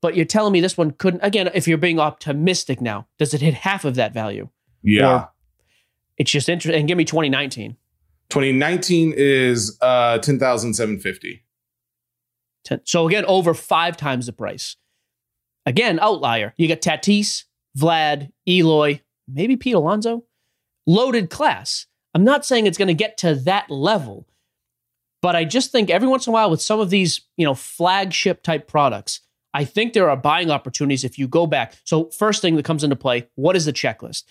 [0.00, 1.20] But you're telling me this one couldn't.
[1.22, 4.48] Again, if you're being optimistic now, does it hit half of that value?
[4.82, 5.12] Yeah.
[5.14, 5.30] Or-
[6.18, 6.78] It's just interesting.
[6.80, 7.76] And give me 2019.
[8.30, 11.44] 2019 is uh 10,750.
[12.64, 14.76] Ten- So again, over five times the price.
[15.66, 16.54] Again, outlier.
[16.56, 17.44] You got Tatis,
[17.76, 20.24] Vlad, Eloy, maybe Pete Alonso.
[20.86, 21.86] Loaded class.
[22.14, 24.26] I'm not saying it's going to get to that level,
[25.20, 27.54] but I just think every once in a while with some of these, you know,
[27.54, 29.20] flagship type products,
[29.54, 31.74] I think there are buying opportunities if you go back.
[31.84, 34.24] So first thing that comes into play, what is the checklist?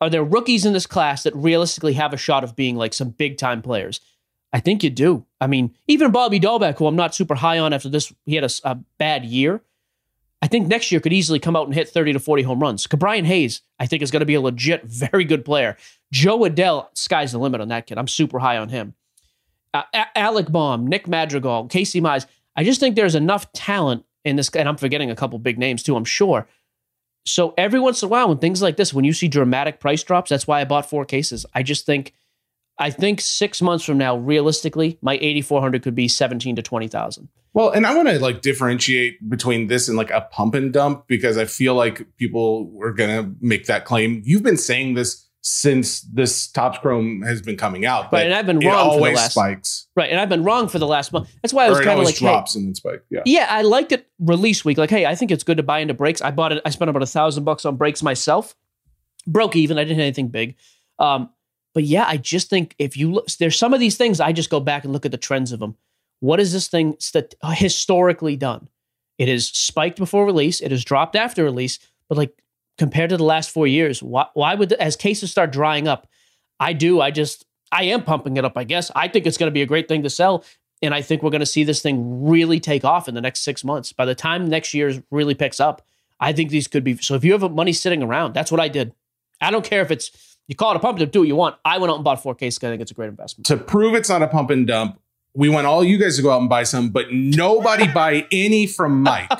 [0.00, 3.10] Are there rookies in this class that realistically have a shot of being like some
[3.10, 4.00] big time players?
[4.52, 5.26] I think you do.
[5.40, 8.50] I mean, even Bobby Dalbec, who I'm not super high on after this, he had
[8.64, 9.62] a bad year.
[10.42, 12.86] I think next year could easily come out and hit 30 to 40 home runs.
[12.86, 15.76] Brian Hayes, I think, is going to be a legit, very good player.
[16.12, 17.98] Jo Adell, sky's the limit on that kid.
[17.98, 18.94] I'm super high on him.
[19.72, 19.82] Uh,
[20.16, 22.26] Alec Bohm, Nick Madrigal, Casey Mize.
[22.56, 25.82] I just think there's enough talent in this, and I'm forgetting a couple big names
[25.82, 26.46] too, I'm sure.
[27.24, 30.02] So every once in a while, when things like this, when you see dramatic price
[30.02, 31.46] drops, that's why I bought four cases.
[31.54, 32.14] I just think,
[32.78, 37.28] I think six months from now, realistically, my 8400 could be 17 to 20,000.
[37.52, 41.06] Well, and I want to like differentiate between this and like a pump and dump
[41.08, 44.22] because I feel like people are going to make that claim.
[44.24, 48.12] You've been saying this since this Topps Chrome has been coming out.
[48.12, 49.86] Right, and I've been it wrong for the always last spikes.
[49.96, 51.30] right, and I've been wrong for the last month.
[51.42, 53.02] That's why I was it kind of like, hey, drops and then spike.
[53.10, 53.22] Yeah.
[53.24, 54.76] Yeah, I liked it release week.
[54.76, 56.20] Like, hey, I think it's good to buy into breaks.
[56.20, 56.62] I bought it.
[56.64, 58.54] I spent about a thousand bucks on breaks myself.
[59.26, 59.78] Broke even.
[59.78, 60.56] I didn't hit anything big.
[60.98, 61.30] Um,
[61.72, 64.20] but yeah, I just think if you look, there's some of these things.
[64.20, 65.76] I just go back and look at the trends of them.
[66.20, 68.68] What is this thing stat- historically done?
[69.16, 70.60] It is spiked before release.
[70.60, 71.78] It has dropped after release.
[72.08, 72.42] But like
[72.80, 76.08] compared to the last four years, why, why would the, as cases start drying up?
[76.58, 76.98] I do.
[76.98, 78.56] I just I am pumping it up.
[78.56, 80.46] I guess I think it's going to be a great thing to sell.
[80.80, 83.40] And I think we're going to see this thing really take off in the next
[83.40, 83.92] six months.
[83.92, 85.86] By the time next year really picks up,
[86.20, 86.96] I think these could be.
[86.96, 88.94] So if you have money sitting around, that's what I did.
[89.42, 91.36] I don't care if it's, you call it a pump and dump, do what you
[91.36, 91.56] want.
[91.66, 92.46] I went out and bought 4K.
[92.46, 93.44] I think it's a great investment.
[93.46, 94.99] To prove it's not a pump and dump,
[95.34, 98.66] we want all you guys to go out and buy some, but nobody buy any
[98.66, 99.30] from Mike.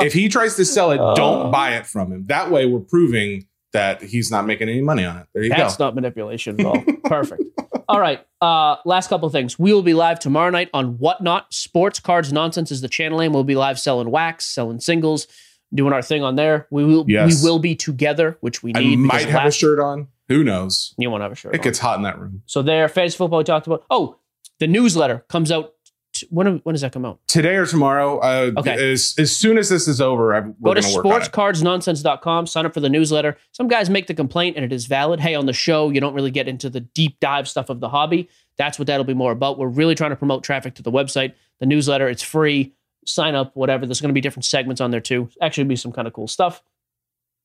[0.00, 1.14] If he tries to sell it, Uh.
[1.14, 2.26] don't buy it from him.
[2.26, 5.26] That way, we're proving that he's not making any money on it.
[5.34, 5.84] There you That's go.
[5.86, 6.82] not manipulation at all.
[7.04, 7.42] Perfect.
[7.88, 8.24] All right.
[8.40, 9.58] Uh, last couple of things.
[9.58, 11.52] We will be live tomorrow night on Whatnot.
[11.52, 13.32] Sports Cards Nonsense is the channel name.
[13.32, 15.26] We'll be live selling wax, selling singles,
[15.74, 16.66] doing our thing on there.
[16.70, 17.42] We will Yes.
[17.42, 18.94] we will be together, which we need.
[18.94, 20.08] I might have a shirt on.
[20.28, 20.94] Who knows?
[20.98, 21.54] You won't have a shirt.
[21.54, 21.64] It on.
[21.64, 22.42] gets hot in that room.
[22.46, 23.84] So there, fantasy football we talked about.
[23.90, 24.16] Oh,
[24.60, 25.72] the newsletter comes out.
[26.14, 27.20] T- when when does that come out?
[27.28, 28.18] Today or tomorrow.
[28.20, 28.92] Uh, Okay.
[28.92, 31.30] As, as soon as this is over, I, Go to going to work on it.
[31.30, 33.36] sportscardsnonsense.com, sign up for the newsletter.
[33.52, 35.20] Some guys make the complaint, and it is valid.
[35.20, 37.88] Hey, on the show, you don't really get into the deep dive stuff of the
[37.90, 38.28] hobby.
[38.56, 39.58] That's what that'll be more about.
[39.58, 42.08] We're really trying to promote traffic to the website, the newsletter.
[42.08, 42.72] It's free.
[43.04, 43.84] Sign up, whatever.
[43.86, 45.28] There's going to be different segments on there too.
[45.42, 46.62] Actually, be some kind of cool stuff.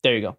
[0.04, 0.38] There you go.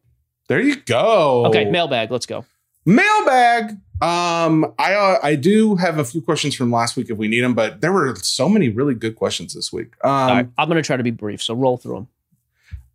[0.49, 1.47] There you go.
[1.47, 2.11] Okay, mailbag.
[2.11, 2.45] Let's go.
[2.85, 3.79] Mailbag.
[4.01, 7.43] Um, I uh, I do have a few questions from last week if we need
[7.43, 9.93] them, but there were so many really good questions this week.
[10.03, 12.09] Um, All right, I'm going to try to be brief, so roll through them.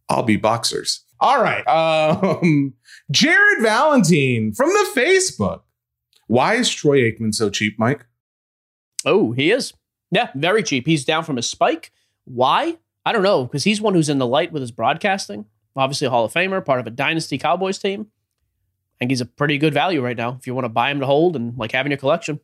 [0.09, 1.05] I'll be boxers.
[1.19, 1.65] All right.
[1.67, 2.73] Um,
[3.09, 5.61] Jared Valentine from the Facebook.
[6.27, 8.05] Why is Troy Aikman so cheap, Mike?
[9.05, 9.73] Oh, he is.
[10.11, 10.85] Yeah, very cheap.
[10.85, 11.91] He's down from his spike.
[12.25, 12.77] Why?
[13.05, 15.45] I don't know, because he's one who's in the light with his broadcasting.
[15.77, 18.07] Obviously, a Hall of Famer, part of a dynasty Cowboys team.
[18.97, 20.99] I think he's a pretty good value right now if you want to buy him
[21.01, 22.39] to hold and like have in your collection.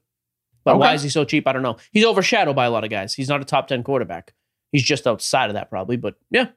[0.63, 1.47] But why is he so cheap?
[1.47, 1.77] I don't know.
[1.91, 3.13] He's overshadowed by a lot of guys.
[3.13, 4.33] He's not a top 10 quarterback.
[4.71, 5.97] He's just outside of that, probably.
[5.97, 6.49] But yeah,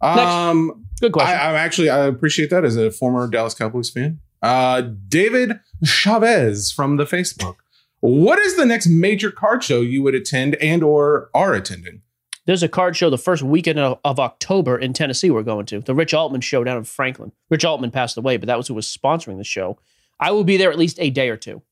[0.00, 1.38] Um, good question.
[1.38, 4.20] I, I'm actually I appreciate that as a former Dallas Cowboys fan.
[4.42, 7.56] Uh, David Chavez from the Facebook.
[8.00, 12.00] What is the next major card show you would attend and or are attending?
[12.46, 15.80] There's a card show the first weekend of, of October in Tennessee we're going to.
[15.80, 17.32] The Rich Altman show down in Franklin.
[17.50, 19.78] Rich Altman passed away, but that was who was sponsoring the show.
[20.18, 21.62] I will be there at least a day or two.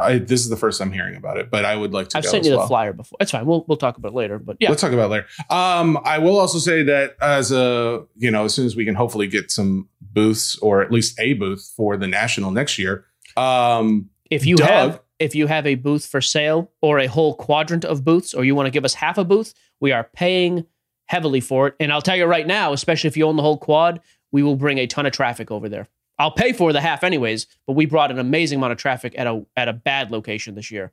[0.00, 2.18] I, this is the first I'm hearing about it, but I would like to.
[2.18, 3.16] I've sent you the flyer before.
[3.20, 3.46] It's fine.
[3.46, 4.38] We'll we'll talk about it later.
[4.38, 5.26] But yeah, Let's talk about it later.
[5.50, 8.94] Um, I will also say that as a you know, as soon as we can
[8.94, 13.06] hopefully get some booths or at least a booth for the national next year.
[13.36, 14.68] Um, if you Doug.
[14.68, 18.44] have if you have a booth for sale or a whole quadrant of booths, or
[18.44, 20.66] you want to give us half a booth, we are paying
[21.06, 21.74] heavily for it.
[21.80, 24.00] And I'll tell you right now, especially if you own the whole quad,
[24.30, 25.88] we will bring a ton of traffic over there.
[26.18, 29.26] I'll pay for the half anyways, but we brought an amazing amount of traffic at
[29.26, 30.92] a at a bad location this year.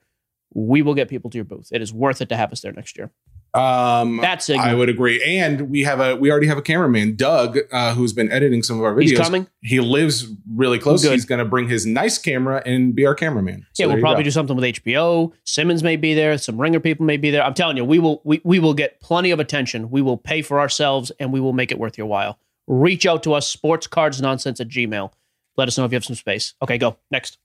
[0.54, 1.70] We will get people to your booth.
[1.72, 3.12] It is worth it to have us there next year.
[3.56, 7.58] Um, That's I would agree, and we have a we already have a cameraman, Doug,
[7.72, 9.10] uh, who's been editing some of our videos.
[9.10, 9.48] He's coming.
[9.62, 11.04] He lives really close.
[11.04, 11.14] Good.
[11.14, 13.66] He's going to bring his nice camera and be our cameraman.
[13.74, 15.32] So yeah, we'll probably do something with HBO.
[15.46, 16.38] Simmons may be there.
[16.38, 17.44] Some ringer people may be there.
[17.44, 19.90] I'm telling you, we will we, we will get plenty of attention.
[19.90, 22.38] We will pay for ourselves and we will make it worth your while.
[22.68, 25.12] Reach out to us, sportscardsnonsense at Gmail.
[25.56, 26.56] Let us know if you have some space.
[26.62, 26.98] Okay, go.
[27.10, 27.38] Next.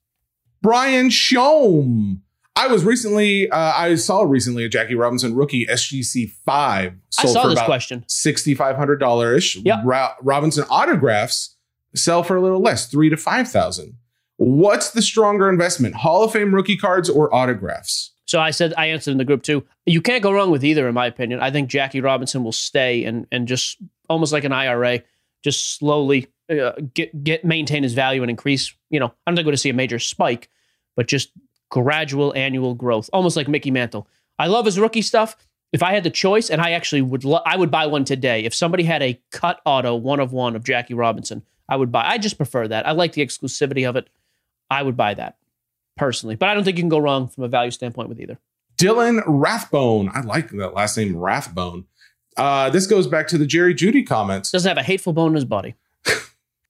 [0.63, 2.21] Brian Shom.
[2.57, 7.35] I was recently, uh, I saw recently a Jackie Robinson rookie SGC five I sold
[7.35, 8.05] saw for this about question.
[8.09, 9.57] sixty five hundred dollar ish.
[9.57, 9.81] Yep.
[10.23, 11.57] Robinson autographs
[11.95, 13.95] sell for a little less, three to five thousand.
[14.37, 18.13] What's the stronger investment, Hall of Fame rookie cards or autographs?
[18.27, 19.67] So I said I answered in the group too.
[19.87, 21.41] You can't go wrong with either, in my opinion.
[21.41, 23.79] I think Jackie Robinson will stay and and just
[24.09, 25.03] almost like an IRA,
[25.43, 28.75] just slowly uh, get get maintain his value and increase.
[28.89, 30.49] You know, I don't think we're going to see a major spike,
[30.97, 31.33] but just
[31.71, 34.07] gradual annual growth, almost like Mickey Mantle.
[34.39, 35.37] I love his rookie stuff.
[35.73, 38.45] If I had the choice, and I actually would, lo- I would buy one today.
[38.45, 42.05] If somebody had a cut auto one of one of Jackie Robinson, I would buy.
[42.05, 42.87] I just prefer that.
[42.87, 44.11] I like the exclusivity of it.
[44.69, 45.37] I would buy that
[45.97, 48.39] personally, but I don't think you can go wrong from a value standpoint with either.
[48.77, 50.11] Dylan Rathbone.
[50.13, 51.85] I like that last name, Rathbone.
[52.37, 54.51] Uh, this goes back to the Jerry Jeudy comments.
[54.51, 55.75] doesn't have a hateful bone in his body.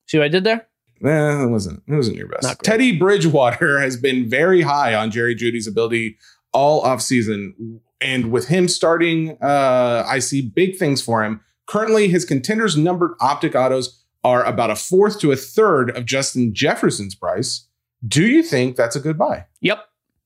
[0.06, 0.66] See what I did there?
[1.04, 1.82] Eh, it wasn't.
[1.86, 2.62] It wasn't your best.
[2.62, 6.16] Teddy Bridgewater has been very high on Jerry Jeudy's ability
[6.52, 11.40] all off season, and with him starting, uh, I see big things for him.
[11.66, 16.54] Currently, his contenders numbered optic autos are about a fourth to a third of Justin
[16.54, 17.66] Jefferson's price.
[18.06, 19.46] Do you think that's a good buy?
[19.60, 19.84] Yep.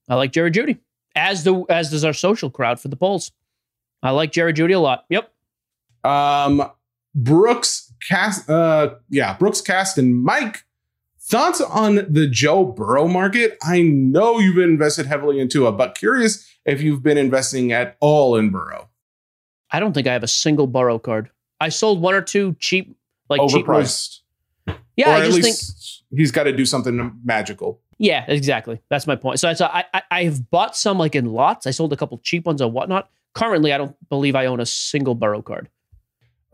[0.08, 0.78] I like Jerry Jeudy.
[1.14, 3.30] As do as does our social crowd for the polls.
[4.02, 5.04] I like Jerry Jeudy a lot.
[5.08, 5.32] Yep.
[6.04, 6.70] Um,
[7.14, 10.64] Brooks cast, uh, yeah, Brooks cast and Mike.
[11.26, 13.56] Thoughts on the Joe Burrow market?
[13.62, 17.96] I know you've been invested heavily into it, but curious if you've been investing at
[18.00, 18.90] all in Burrow.
[19.70, 21.30] I don't think I have a single Burrow card.
[21.60, 22.94] I sold one or two cheap,
[23.30, 23.64] like cheap.
[23.64, 24.20] Overpriced,
[24.96, 25.42] Yeah, or I at just
[26.10, 26.18] think.
[26.18, 27.80] he's got to do something magical.
[27.96, 28.82] Yeah, exactly.
[28.90, 29.40] That's my point.
[29.40, 31.66] So I, so I, I, I have bought some like in lots.
[31.66, 33.08] I sold a couple cheap ones or whatnot.
[33.34, 35.70] Currently, I don't believe I own a single Burrow card.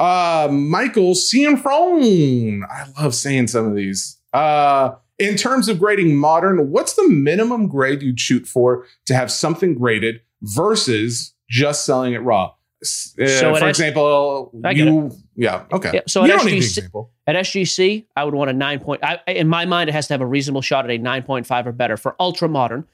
[0.00, 2.62] Uh, Michael Cianfrone.
[2.68, 4.16] I love saying some of these.
[4.32, 9.30] Uh, in terms of grading modern, what's the minimum grade you'd shoot for to have
[9.30, 12.46] something graded versus just selling it raw?
[12.82, 15.90] Uh, So for example, you, yeah, okay.
[15.92, 17.08] Yeah, so you at don't need the SGC.
[17.26, 19.04] At SGC, I would want a nine point.
[19.04, 21.46] I, in my mind, it has to have a reasonable shot at a nine point
[21.46, 22.86] five or better for ultra modern.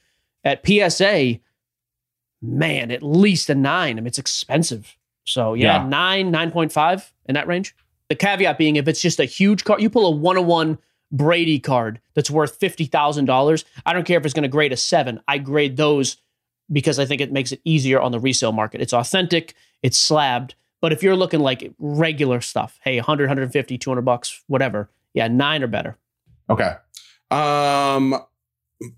[0.43, 1.39] At PSA,
[2.41, 3.97] man, at least a nine.
[3.97, 4.97] I mean, it's expensive.
[5.27, 5.87] So yeah, Yeah.
[5.87, 7.75] nine, nine point five in that range.
[8.09, 10.77] The caveat being, if it's just a huge card, you pull a one on one
[11.11, 13.63] Brady card that's worth fifty thousand dollars.
[13.85, 15.19] I don't care if it's going to grade a seven.
[15.27, 16.17] I grade those
[16.71, 18.81] because I think it makes it easier on the resale market.
[18.81, 19.53] It's authentic,
[19.83, 20.55] it's slabbed.
[20.81, 25.63] But if you're looking like regular stuff, hey, 100, 150, 200 bucks, whatever, yeah, nine
[25.63, 25.97] or better.
[26.49, 26.73] Okay.
[27.31, 28.15] Um,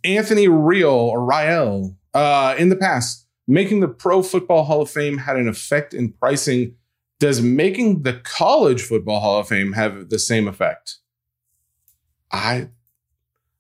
[0.04, 5.18] Anthony Real or Riel uh, in the past, making the Pro Football Hall of Fame
[5.18, 6.76] had an effect in pricing.
[7.20, 10.98] Does making the College Football Hall of Fame have the same effect?
[12.32, 12.70] I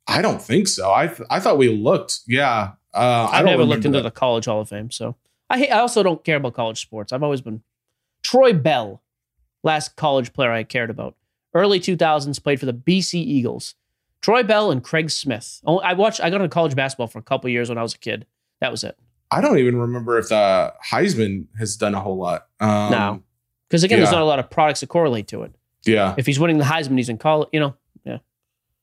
[0.07, 0.91] I don't think so.
[0.93, 2.19] I th- I thought we looked.
[2.27, 4.03] Yeah, uh, I I've don't never looked into that.
[4.03, 5.15] the College Hall of Fame, so
[5.49, 7.11] I I also don't care about college sports.
[7.11, 7.63] I've always been
[8.23, 9.01] Troy Bell,
[9.63, 11.15] last college player I cared about.
[11.53, 13.73] Early 2000s, played for the BC Eagles.
[14.21, 15.61] Troy Bell and Craig Smith.
[15.65, 16.21] Oh, I watched.
[16.21, 18.25] I got into college basketball for a couple years when I was a kid.
[18.61, 18.97] That was it.
[19.31, 22.47] I don't even remember if the Heisman has done a whole lot.
[22.59, 23.23] Um, No.
[23.67, 25.53] Because again, there's not a lot of products that correlate to it.
[25.85, 26.15] Yeah.
[26.17, 27.49] If he's winning the Heisman, he's in college.
[27.53, 27.75] You know,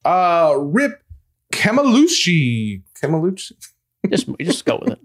[0.04, 1.02] Uh, Rip
[1.52, 2.82] Kamalushi.
[3.02, 3.52] Kamalushi.
[4.10, 5.00] just just go with it.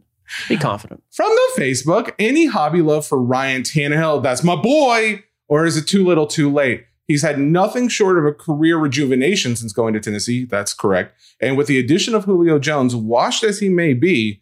[0.47, 1.03] Be confident.
[1.11, 4.21] From the Facebook, any hobby love for Ryan Tannehill?
[4.23, 5.23] That's my boy.
[5.47, 6.85] Or is it too little too late?
[7.07, 10.45] He's had nothing short of a career rejuvenation since going to Tennessee.
[10.45, 11.13] That's correct.
[11.41, 14.40] And with the addition of Julio Jones, washed as he may be,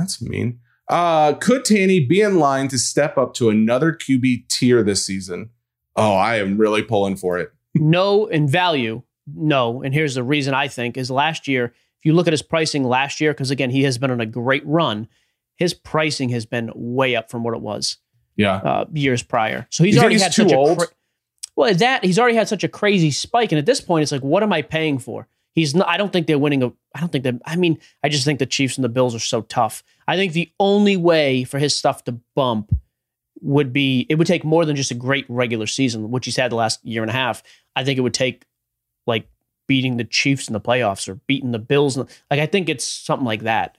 [0.00, 0.58] that's mean.
[0.88, 5.50] Uh, could Tanny be in line to step up to another QB tier this season?
[5.94, 7.52] Oh, I am really pulling for it.
[7.76, 12.12] no in value no and here's the reason i think is last year if you
[12.12, 15.06] look at his pricing last year because again he has been on a great run
[15.56, 17.98] his pricing has been way up from what it was
[18.34, 18.56] Yeah.
[18.56, 20.70] uh, years prior so he's You already he's had too such old?
[20.72, 20.94] a cra-
[21.54, 24.22] well that he's already had such a crazy spike and at this point it's like
[24.24, 27.10] what am i paying for he's not i don't think they're winning a i don't
[27.12, 29.82] think that i mean i just think the chiefs and the bills are so tough
[30.08, 32.72] i think the only way for his stuff to bump
[33.42, 36.50] would be it would take more than just a great regular season, which he's had
[36.50, 37.42] the last year and a half.
[37.74, 38.44] I think it would take
[39.06, 39.26] like
[39.66, 41.94] beating the Chiefs in the playoffs or beating the Bills.
[41.94, 43.78] the- Like I think it's something like that.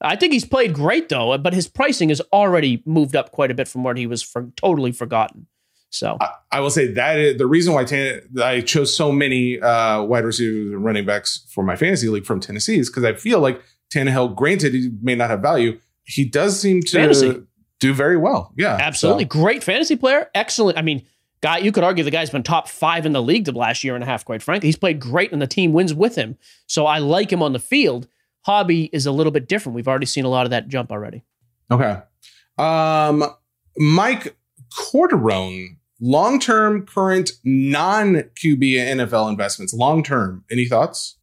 [0.00, 3.54] I think he's played great though, but his pricing has already moved up quite a
[3.54, 5.46] bit from where he was for, totally forgotten.
[5.90, 9.58] So I, I will say that is the reason why Tan- I chose so many
[9.60, 13.14] uh, wide receivers and running backs for my fantasy league from Tennessee is because I
[13.14, 13.62] feel like
[13.94, 17.42] Tannehill, granted, he may not have value, he does seem to Fantasy.
[17.80, 18.52] do very well.
[18.56, 20.76] Yeah, absolutely So, great fantasy player, excellent.
[20.76, 21.06] I mean,
[21.40, 23.94] guy, you could argue the guy's been top five in the league the last year
[23.94, 24.24] and a half.
[24.26, 26.36] Quite frankly, he's played great, and the team wins with him.
[26.66, 28.08] So I like him on the field.
[28.42, 29.74] Hobby is a little bit different.
[29.74, 31.24] We've already seen a lot of that jump already.
[31.70, 32.00] okay.
[32.58, 33.24] Um,
[33.78, 34.36] Mike
[34.76, 40.44] Corderone, long term, current non QB NFL investments, long term.
[40.50, 41.16] Any thoughts?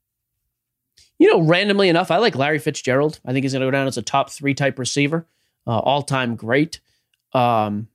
[1.18, 3.20] You know, randomly enough, I like Larry Fitzgerald.
[3.26, 5.26] I think he's going to go down as a top three type receiver,
[5.66, 6.82] uh, all time great.
[7.34, 7.88] Um,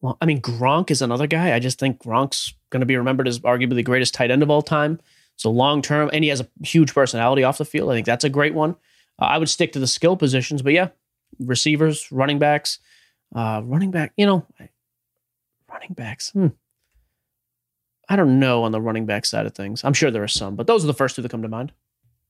[0.00, 1.54] well, I mean, Gronk is another guy.
[1.54, 4.50] I just think Gronk's going to be remembered as arguably the greatest tight end of
[4.50, 5.00] all time.
[5.36, 7.90] So long term, and he has a huge personality off the field.
[7.90, 8.76] I think that's a great one.
[9.20, 10.88] Uh, I would stick to the skill positions, but yeah,
[11.38, 12.78] receivers, running backs,
[13.34, 14.12] uh, running back.
[14.16, 14.46] You know,
[15.70, 16.30] running backs.
[16.30, 16.48] Hmm.
[18.08, 19.84] I don't know on the running back side of things.
[19.84, 21.72] I'm sure there are some, but those are the first two that come to mind.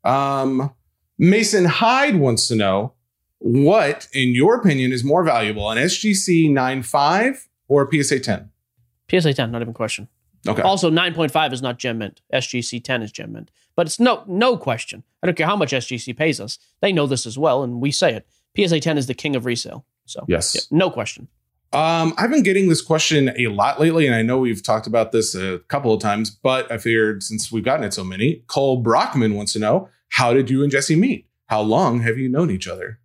[0.04, 0.72] Um,
[1.18, 2.94] Mason Hyde wants to know
[3.38, 8.50] what, in your opinion, is more valuable, an SGC 9.5 or a PSA 10?
[9.10, 10.08] PSA 10, not even question.
[10.46, 10.62] Okay.
[10.62, 12.22] Also, 9.5 is not gem mint.
[12.32, 13.50] SGC 10 is gem mint.
[13.76, 15.04] But it's no no question.
[15.22, 16.58] I don't care how much SGC pays us.
[16.80, 18.26] They know this as well, and we say it.
[18.56, 19.84] PSA 10 is the king of resale.
[20.04, 20.54] So Yes.
[20.54, 21.28] yeah, no question.
[21.72, 25.12] Um, I've been getting this question a lot lately, and I know we've talked about
[25.12, 28.78] this a couple of times, but I figured since we've gotten it so many, Cole
[28.78, 31.26] Brockman wants to know how did you and Jesse meet?
[31.46, 33.00] How long have you known each other?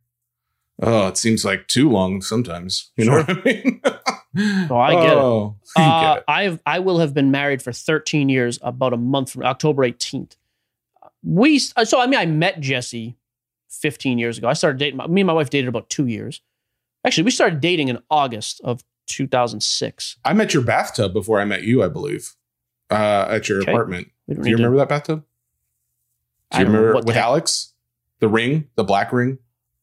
[0.82, 2.92] Oh, it seems like too long sometimes.
[2.98, 3.82] You know what I mean?
[4.36, 5.18] Oh, I get it.
[5.20, 6.24] oh, you Uh, get it.
[6.28, 10.38] I've I will have been married for 13 years, about a month from October 18th.
[11.22, 13.16] We so I mean I met Jesse
[13.70, 14.48] 15 years ago.
[14.48, 14.98] I started dating.
[15.14, 16.42] Me and my wife dated about two years.
[17.06, 20.18] Actually, we started dating in August of 2006.
[20.24, 22.36] I met your bathtub before I met you, I believe,
[22.90, 23.72] uh, at your Okay.
[23.72, 24.08] apartment.
[24.28, 25.24] Don't you need to- remember that bathtub?
[26.52, 27.74] Do you remember with heck- Alex?
[28.20, 29.40] The ring, the black ring.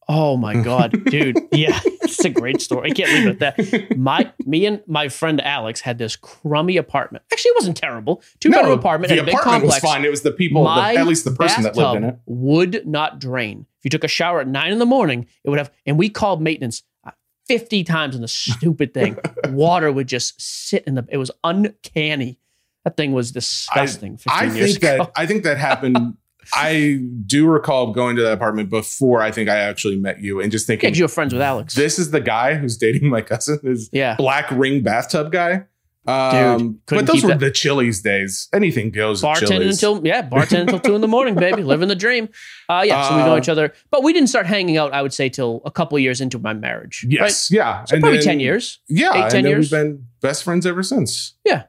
[0.07, 1.37] Oh my god, dude!
[1.51, 2.89] Yeah, it's a great story.
[2.89, 3.95] I can't leave it at that.
[3.97, 7.23] My me and my friend Alex had this crummy apartment.
[7.31, 8.21] Actually, it wasn't terrible.
[8.39, 9.83] Two bedroom apartment the in a big apartment complex.
[9.83, 10.03] was fine.
[10.03, 12.17] It was the people, the, at least the person that lived in it.
[12.25, 13.67] Would not drain.
[13.77, 15.71] If you took a shower at nine in the morning, it would have.
[15.85, 16.81] And we called maintenance
[17.55, 19.17] uh, fifty times on the stupid thing.
[19.49, 21.05] Water would just sit in the.
[21.09, 22.39] It was uncanny.
[22.83, 24.17] That thing was disgusting.
[24.17, 25.03] 15 I years think ago.
[25.03, 26.17] that I think that happened.
[26.53, 30.51] I do recall going to that apartment before I think I actually met you and
[30.51, 31.75] just thinking you were friends with Alex.
[31.75, 34.15] this is the guy who's dating my cousin, this yeah.
[34.15, 35.65] black ring bathtub guy.
[36.07, 38.47] Um, but those were that- the Chili's days.
[38.53, 39.21] Anything goes.
[39.21, 42.27] bartending until yeah, bartending until two in the morning, baby, living the dream.
[42.67, 44.93] Uh, yeah, so we know Uh, each other, but we didn't start hanging out.
[44.93, 47.03] I would say till a couple years into my marriage.
[47.05, 47.13] right?
[47.13, 48.79] Yes, yeah, so And probably then- ten years.
[48.87, 49.71] Yeah, Eight, and 10 then years.
[49.71, 51.33] we've been best friends ever since.
[51.45, 51.63] Yeah,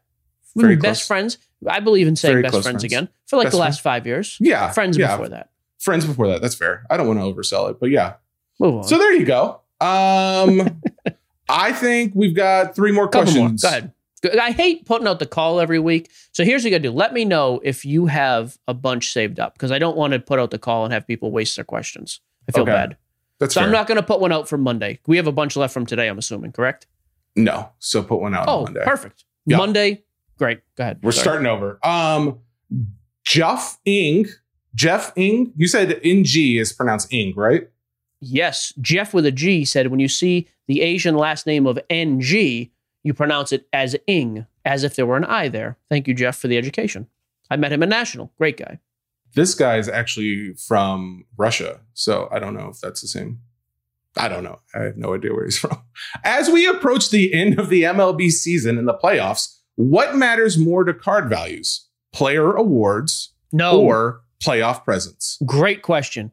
[0.54, 1.36] we've Very been best friends.
[1.68, 2.84] I believe in saying Very best friends, friends.
[2.84, 4.36] again for like Best the last five years.
[4.40, 4.70] Yeah.
[4.72, 5.12] Friends yeah.
[5.14, 5.50] before that.
[5.78, 6.40] Friends before that.
[6.42, 6.84] That's fair.
[6.90, 8.14] I don't want to oversell it, but yeah.
[8.58, 8.84] Move on.
[8.84, 9.60] So there you go.
[9.80, 10.80] Um,
[11.48, 13.48] I think we've got three more Couple more.
[13.50, 13.62] questions.
[13.62, 13.92] Go ahead.
[14.40, 16.10] I hate putting out the call every week.
[16.32, 16.92] So here's what you gotta do.
[16.92, 20.20] Let me know if you have a bunch saved up because I don't want to
[20.20, 22.20] put out the call and have people waste their questions.
[22.48, 22.72] I feel Okay.
[22.72, 22.96] bad.
[23.40, 23.66] That's So fair.
[23.66, 25.00] I'm not gonna put one out for Monday.
[25.06, 26.86] We have a bunch left from today, I'm assuming, correct?
[27.34, 27.70] no.
[27.78, 28.84] So put one out Oh, on Monday.
[28.84, 29.24] perfect.
[29.46, 29.56] Yeah.
[29.56, 30.04] Monday,
[30.38, 30.60] great.
[30.76, 30.98] Go ahead.
[31.02, 31.22] We're Sorry.
[31.24, 31.78] starting over.
[31.82, 32.38] Um,
[33.24, 34.26] Jeff Ing,
[34.74, 35.52] Jeff Ing.
[35.56, 36.24] You said Ng
[36.58, 37.68] is pronounced Ing, right?
[38.20, 42.70] Yes, Jeff with a G said when you see the Asian last name of NG,
[43.02, 45.76] you pronounce it as ing, as if there were an I there.
[45.90, 47.08] Thank you, Jeff, for the education.
[47.50, 48.32] I met him at National.
[48.38, 48.78] Great guy.
[49.34, 53.40] This guy is actually from Russia, so I don't know if that's the same.
[54.16, 54.58] I don't know.
[54.74, 55.82] I have no idea where he's from.
[56.22, 60.84] As we approach the end of the MLB season and the playoffs, what matters more
[60.84, 61.88] to card values?
[62.12, 63.80] Player awards No.
[63.80, 65.38] or playoff presence?
[65.46, 66.30] Great question.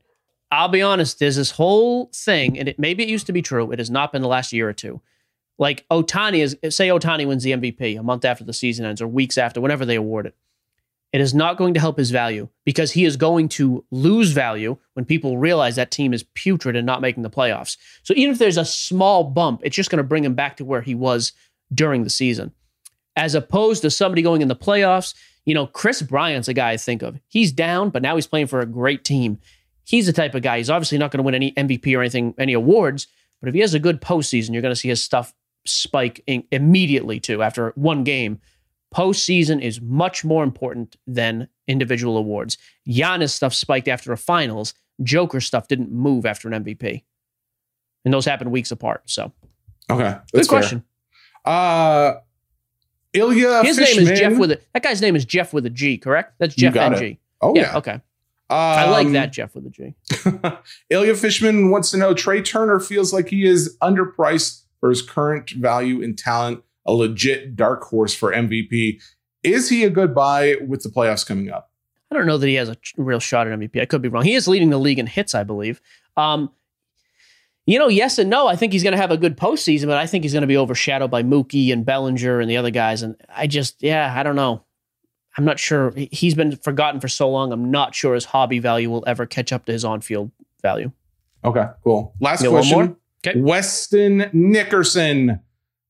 [0.51, 3.71] I'll be honest, there's this whole thing, and it maybe it used to be true.
[3.71, 4.99] It has not been the last year or two.
[5.59, 9.07] Like Ohtani is say Ohtani wins the MVP a month after the season ends or
[9.07, 10.35] weeks after, whenever they award it.
[11.11, 14.77] It is not going to help his value because he is going to lose value
[14.93, 17.77] when people realize that team is putrid and not making the playoffs.
[18.03, 20.65] So even if there's a small bump, it's just going to bring him back to
[20.65, 21.33] where he was
[21.73, 22.53] during the season.
[23.15, 26.77] As opposed to somebody going in the playoffs, you know, Kris Bryant's a guy I
[26.77, 27.19] think of.
[27.27, 29.39] He's down, but now he's playing for a great team
[29.89, 30.57] he's the type of guy.
[30.57, 33.07] He's obviously not going to win any MVP or anything, any awards.
[33.41, 35.33] But if he has a good postseason, you're going to see his stuff
[35.71, 38.39] spike in, immediately too after one game.
[38.93, 42.57] Postseason is much more important than individual awards.
[42.87, 44.73] Giannis stuff spiked after a finals.
[45.03, 47.03] Joker stuff didn't move after an MVP,
[48.03, 49.03] and those happened weeks apart.
[49.05, 49.31] So
[49.91, 50.45] Okay, good fair.
[50.45, 50.83] question.
[51.45, 52.15] Uh,
[53.13, 54.03] Ilya His Fishman.
[54.05, 56.33] name is Jeff with a that guy's name is Jeff with a G, correct?
[56.39, 57.01] That's Jeff NG.
[57.03, 57.17] it.
[57.41, 57.77] Oh yeah, yeah.
[57.77, 58.01] okay.
[58.51, 59.93] I like Um, that Jeff with a G.
[60.89, 65.49] Ilya Fishman wants to know Trea Turner feels like he is underpriced for his current
[65.51, 69.01] value and talent, a legit dark horse for MVP.
[69.43, 71.71] Is he a good buy with the playoffs coming up?
[72.11, 73.79] I don't know that he has a real shot at MVP.
[73.81, 74.23] I could be wrong.
[74.23, 75.79] He is leading the league in hits, I believe.
[76.17, 76.49] Um,
[77.65, 78.47] you know, yes and no.
[78.47, 80.47] I think he's going to have a good postseason, but I think he's going to
[80.47, 83.03] be overshadowed by Mookie and Bellinger and the other guys.
[83.03, 84.63] And I just, yeah, I don't know.
[85.37, 85.91] I'm not sure.
[85.91, 87.51] He- He's been forgotten for so long.
[87.53, 90.31] I'm not sure his hobby value will ever catch up to his on-field
[90.63, 90.91] value.
[91.45, 92.15] Okay, cool.
[92.19, 92.95] Last You got one question.
[93.25, 93.39] Okay.
[93.39, 95.41] Weston Nickerson.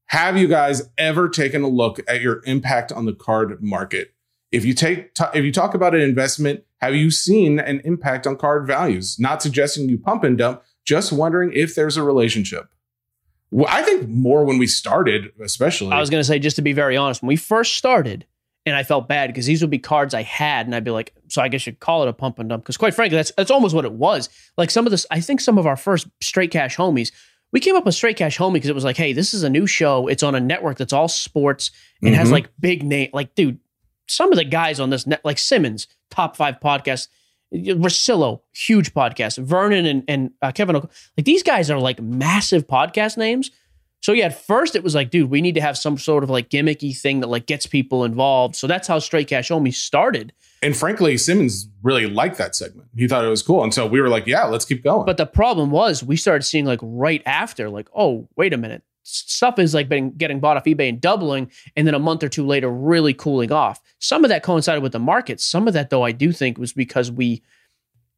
[0.07, 4.15] Have you guys ever taken a look at your impact on the card market?
[4.51, 8.25] If you take t- if you talk about an investment, have you seen an impact
[8.25, 9.17] on card values?
[9.19, 12.69] Not suggesting you pump and dump, just wondering if there's a relationship.
[13.51, 15.91] Well, I think more when we started, especially.
[15.91, 18.25] I was going to say, just to be very honest, when we first started,
[18.65, 21.13] and I felt bad because these would be cards I had, and I'd be like,
[21.27, 22.63] so I guess you'd call it a pump and dump.
[22.63, 24.29] Because quite frankly, that's that's almost what it was.
[24.57, 27.11] Like some of this, I think some of our first straight cash homies,
[27.51, 29.49] we came up with straight cash homie because it was like, hey, this is a
[29.49, 30.07] new show.
[30.07, 31.71] It's on a network that's all sports.
[32.03, 32.33] and has Mhm.
[32.33, 33.59] like big name, like dude,
[34.07, 37.07] some of the guys on this net, like Simmons, top five podcast.
[37.53, 39.37] Russillo, huge podcast.
[39.43, 43.51] Vernon and, and uh, Kevin, like these guys are like massive podcast names.
[44.01, 46.29] So yeah, at first it was like, dude, we need to have some sort of
[46.29, 48.55] like gimmicky thing that like gets people involved.
[48.55, 50.31] So that's how Straight Cash Homie started.
[50.61, 52.87] and frankly, Simmons really liked that segment.
[52.95, 55.17] He thought it was cool, and so we were like, "Yeah, let's keep going." But
[55.17, 58.83] the problem was we started seeing like right after, like, oh, wait a minute.
[59.03, 62.29] Stuff is like been getting bought off eBay and doubling, and then a month or
[62.29, 63.81] two later, really cooling off.
[63.99, 65.41] Some of that coincided with the market.
[65.41, 67.41] Some of that, though, I do think was because we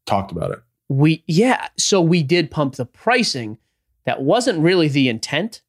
[0.06, 0.60] talked about it.
[0.90, 3.58] we yeah so we did pump the pricing
[4.06, 5.62] that wasn't really the intent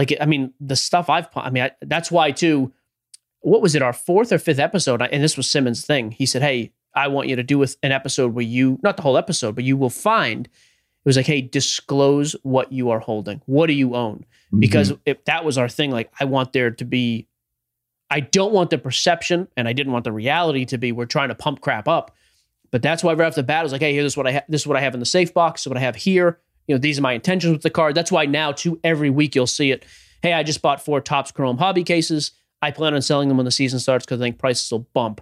[0.00, 2.72] like i mean the stuff i've i mean I, that's why too
[3.42, 5.00] what was it our fourth or fifth episode?
[5.00, 6.10] And this was simmons thing.
[6.10, 9.02] He said hey i want you to do with an episode where you not the
[9.02, 10.50] whole episode but you will find it
[11.04, 13.42] was like hey disclose what you are holding.
[13.46, 14.18] What do you own?
[14.18, 14.60] Mm-hmm.
[14.60, 17.28] Because if that was our thing like i want there to be
[18.10, 21.28] i don't want the perception and i didn't want the reality to be we're trying
[21.28, 22.16] to pump crap up.
[22.70, 24.44] But that's why right off the bat, I was like, hey, here's what I ha-
[24.48, 25.60] this is what I have in the safe box.
[25.60, 26.38] This is what I have here.
[26.70, 27.96] You know, these are my intentions with the card.
[27.96, 29.84] That's why now, too, every week you'll see it.
[30.22, 32.30] Hey, I just bought four Topps Chrome hobby cases.
[32.62, 35.20] I plan on selling them when the season starts because I think prices will bump.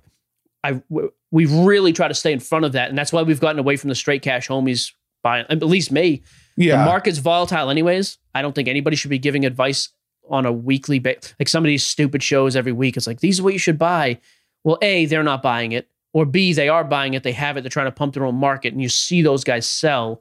[0.62, 0.83] I
[1.31, 3.79] we really try to stay in front of that, and that's why we've gotten away
[3.79, 4.93] from the straight cash homies.
[5.23, 6.23] Buying at least me,
[6.59, 8.19] yeah, the market's volatile, anyways.
[8.35, 9.89] I don't think anybody should be giving advice
[10.29, 11.35] on a weekly basis.
[11.39, 12.99] Like some of these stupid shows every week.
[12.99, 14.19] It's like these are what you should buy.
[14.65, 17.23] Well, a they're not buying it, or b they are buying it.
[17.23, 17.62] They have it.
[17.62, 20.20] They're trying to pump their own market, and you see those guys sell.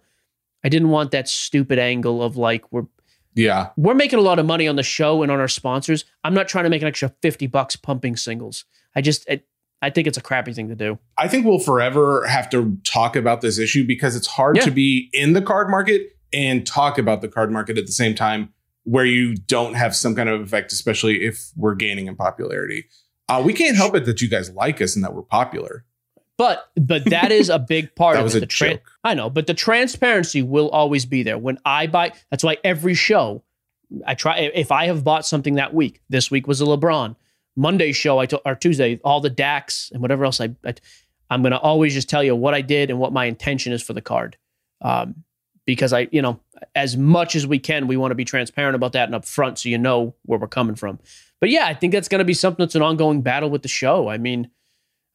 [0.68, 2.88] I didn't want that stupid angle of like we're
[3.36, 3.70] Yeah.
[3.78, 6.04] We're making a lot of money on the show and on our sponsors.
[6.26, 8.66] I'm not trying to make an extra 50 bucks pumping singles.
[8.94, 9.40] I just, I,
[9.82, 11.00] I think it's a crappy thing to do.
[11.18, 14.64] I think we'll forever have to talk about this issue because it's hard Yeah.
[14.66, 16.02] to be in the card market
[16.34, 18.54] and talk about the card market at the same time
[18.84, 22.88] where you don't have some kind of effect, especially if we're gaining in popularity.
[23.30, 25.86] Uh, we can't help it that you guys like us and that we're popular.
[26.38, 28.38] But but that is a big part That of was it.
[28.38, 28.92] a The tran- joke.
[29.04, 31.38] I know, but the transparency will always be there.
[31.38, 33.44] When I buy, that's why every show
[34.06, 34.38] I try.
[34.54, 37.16] If I have bought something that week, this week was a LeBron.
[37.56, 40.76] Monday show, I told or Tuesday, all the Daks and whatever else I, I
[41.30, 43.94] I'm gonna always just tell you what I did and what my intention is for
[43.94, 44.38] the card.
[44.82, 45.24] Um,
[45.66, 46.40] because I, you know,
[46.76, 49.68] as much as we can, we want to be transparent about that and upfront so
[49.70, 50.98] you know where we're coming from.
[51.42, 53.68] But yeah, I think that's going to be something that's an ongoing battle with the
[53.68, 54.08] show.
[54.08, 54.50] I mean,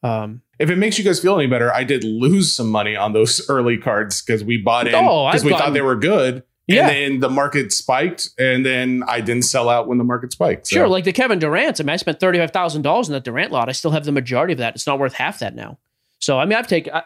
[0.03, 3.13] um, If it makes you guys feel any better, I did lose some money on
[3.13, 5.97] those early cards because we bought in Oh, because I've we gotten- thought they were
[5.97, 6.43] good.
[6.69, 6.89] Yeah.
[6.89, 10.69] And then the market spiked, and then I didn't sell out when the market spiked.
[10.69, 11.81] So- Sure, like the Kevin Durant.
[11.81, 13.69] I mean, I spent thirty five thousand dollars in that Durant lot.
[13.69, 14.75] I still have the majority of that.
[14.77, 15.79] It's not worth half that now.
[16.21, 17.03] So I mean, I've taken, I,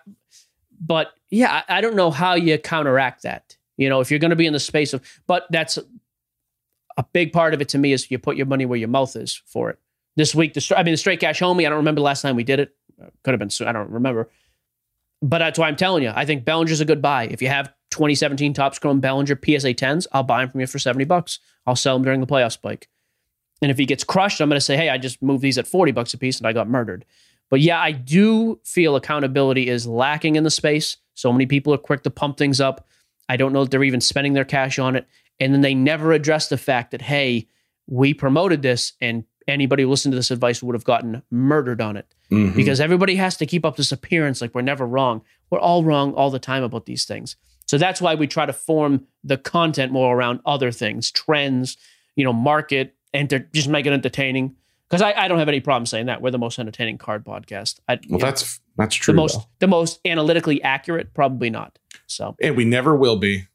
[0.78, 3.56] but yeah, I, I don't know how you counteract that.
[3.78, 5.78] You know, if you're going to be in the space of, but that's
[6.98, 9.16] a big part of it to me is you put your money where your mouth
[9.16, 9.78] is for it.
[10.16, 11.60] This week, the I mean, the straight cash homie.
[11.66, 12.74] I don't remember the last time we did it.
[13.23, 13.68] Could have been soon.
[13.68, 14.28] I don't remember.
[15.23, 16.12] But that's why I'm telling you.
[16.14, 17.24] I think Bellinger's a good buy.
[17.24, 20.78] If you have 2017 Topps Chrome Bellinger PSA 10s, I'll buy them from you for
[20.78, 21.39] 70 bucks.
[21.66, 22.89] I'll sell them during the playoff spike.
[23.62, 25.66] And if he gets crushed, I'm going to say, hey, I just moved these at
[25.66, 27.05] 40 bucks a piece and I got murdered.
[27.48, 30.98] But yeah, I do feel accountability is lacking in the space.
[31.14, 32.86] So many people are quick to pump things up.
[33.28, 35.06] I don't know that they're even spending their cash on it.
[35.40, 37.48] And then they never address the fact that, hey,
[37.86, 41.97] we promoted this and anybody who listened to this advice would have gotten murdered on
[41.97, 42.55] it Mhm.
[42.56, 45.23] because everybody has to keep up this appearance like we're never wrong.
[45.51, 47.36] We're all wrong all the time about these things.
[47.66, 51.77] So that's why we try to form the content more around other things, trends,
[52.16, 54.55] you know, market, and to just make it entertaining.
[54.89, 57.81] Because I, I don't have any problem saying that we're the most entertaining card podcast.
[57.89, 59.14] I, well, you know, that's that's the true.
[59.14, 59.44] most though.
[59.60, 61.78] the most analytically accurate, probably not.
[62.06, 63.47] So and we never will be.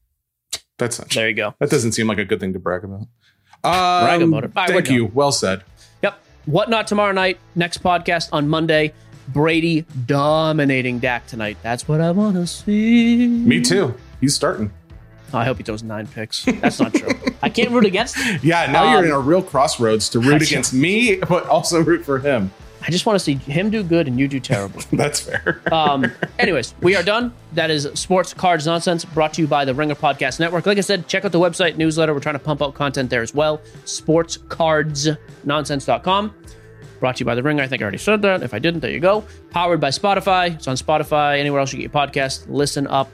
[0.78, 1.54] That's not, there you go.
[1.60, 3.02] that doesn't seem like a good thing to brag about.
[3.64, 4.52] Um, Brag about it.
[4.56, 5.06] All right, thank you.
[5.06, 5.64] Well said.
[6.46, 7.40] Whatnot tomorrow night.
[7.56, 8.94] Next podcast on Monday.
[9.28, 11.58] Brady dominating Dak tonight.
[11.62, 13.28] That's what I want to see.
[13.28, 13.94] Me too.
[14.20, 14.72] He's starting.
[15.34, 16.44] I hope he throws nine picks.
[16.44, 17.12] That's not true.
[17.42, 18.40] I can't root against him.
[18.44, 22.04] Yeah, now Um, you're in a real crossroads to root against me, but also root
[22.04, 22.52] for him.
[22.82, 24.82] I just want to see him do good and you do terrible.
[24.92, 25.62] That's fair.
[25.72, 27.34] Um, anyways, we are done.
[27.54, 30.66] That is Sports Cards Nonsense brought to you by the Ringer Podcast Network.
[30.66, 32.14] Like I said, check out the website, newsletter.
[32.14, 33.60] We're trying to pump out content there as well.
[33.86, 36.36] SportsCardsNonsense.com.
[37.00, 37.64] Brought to you by the Ringer.
[37.64, 38.44] I think I already said that.
[38.44, 39.26] If I didn't, there you go.
[39.50, 40.54] Powered by Spotify.
[40.54, 42.46] It's on Spotify, anywhere else you get your podcast.
[42.48, 43.10] Listen up.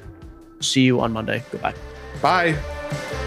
[0.59, 1.43] See you on Monday.
[1.51, 1.75] Goodbye.
[2.21, 3.26] Bye.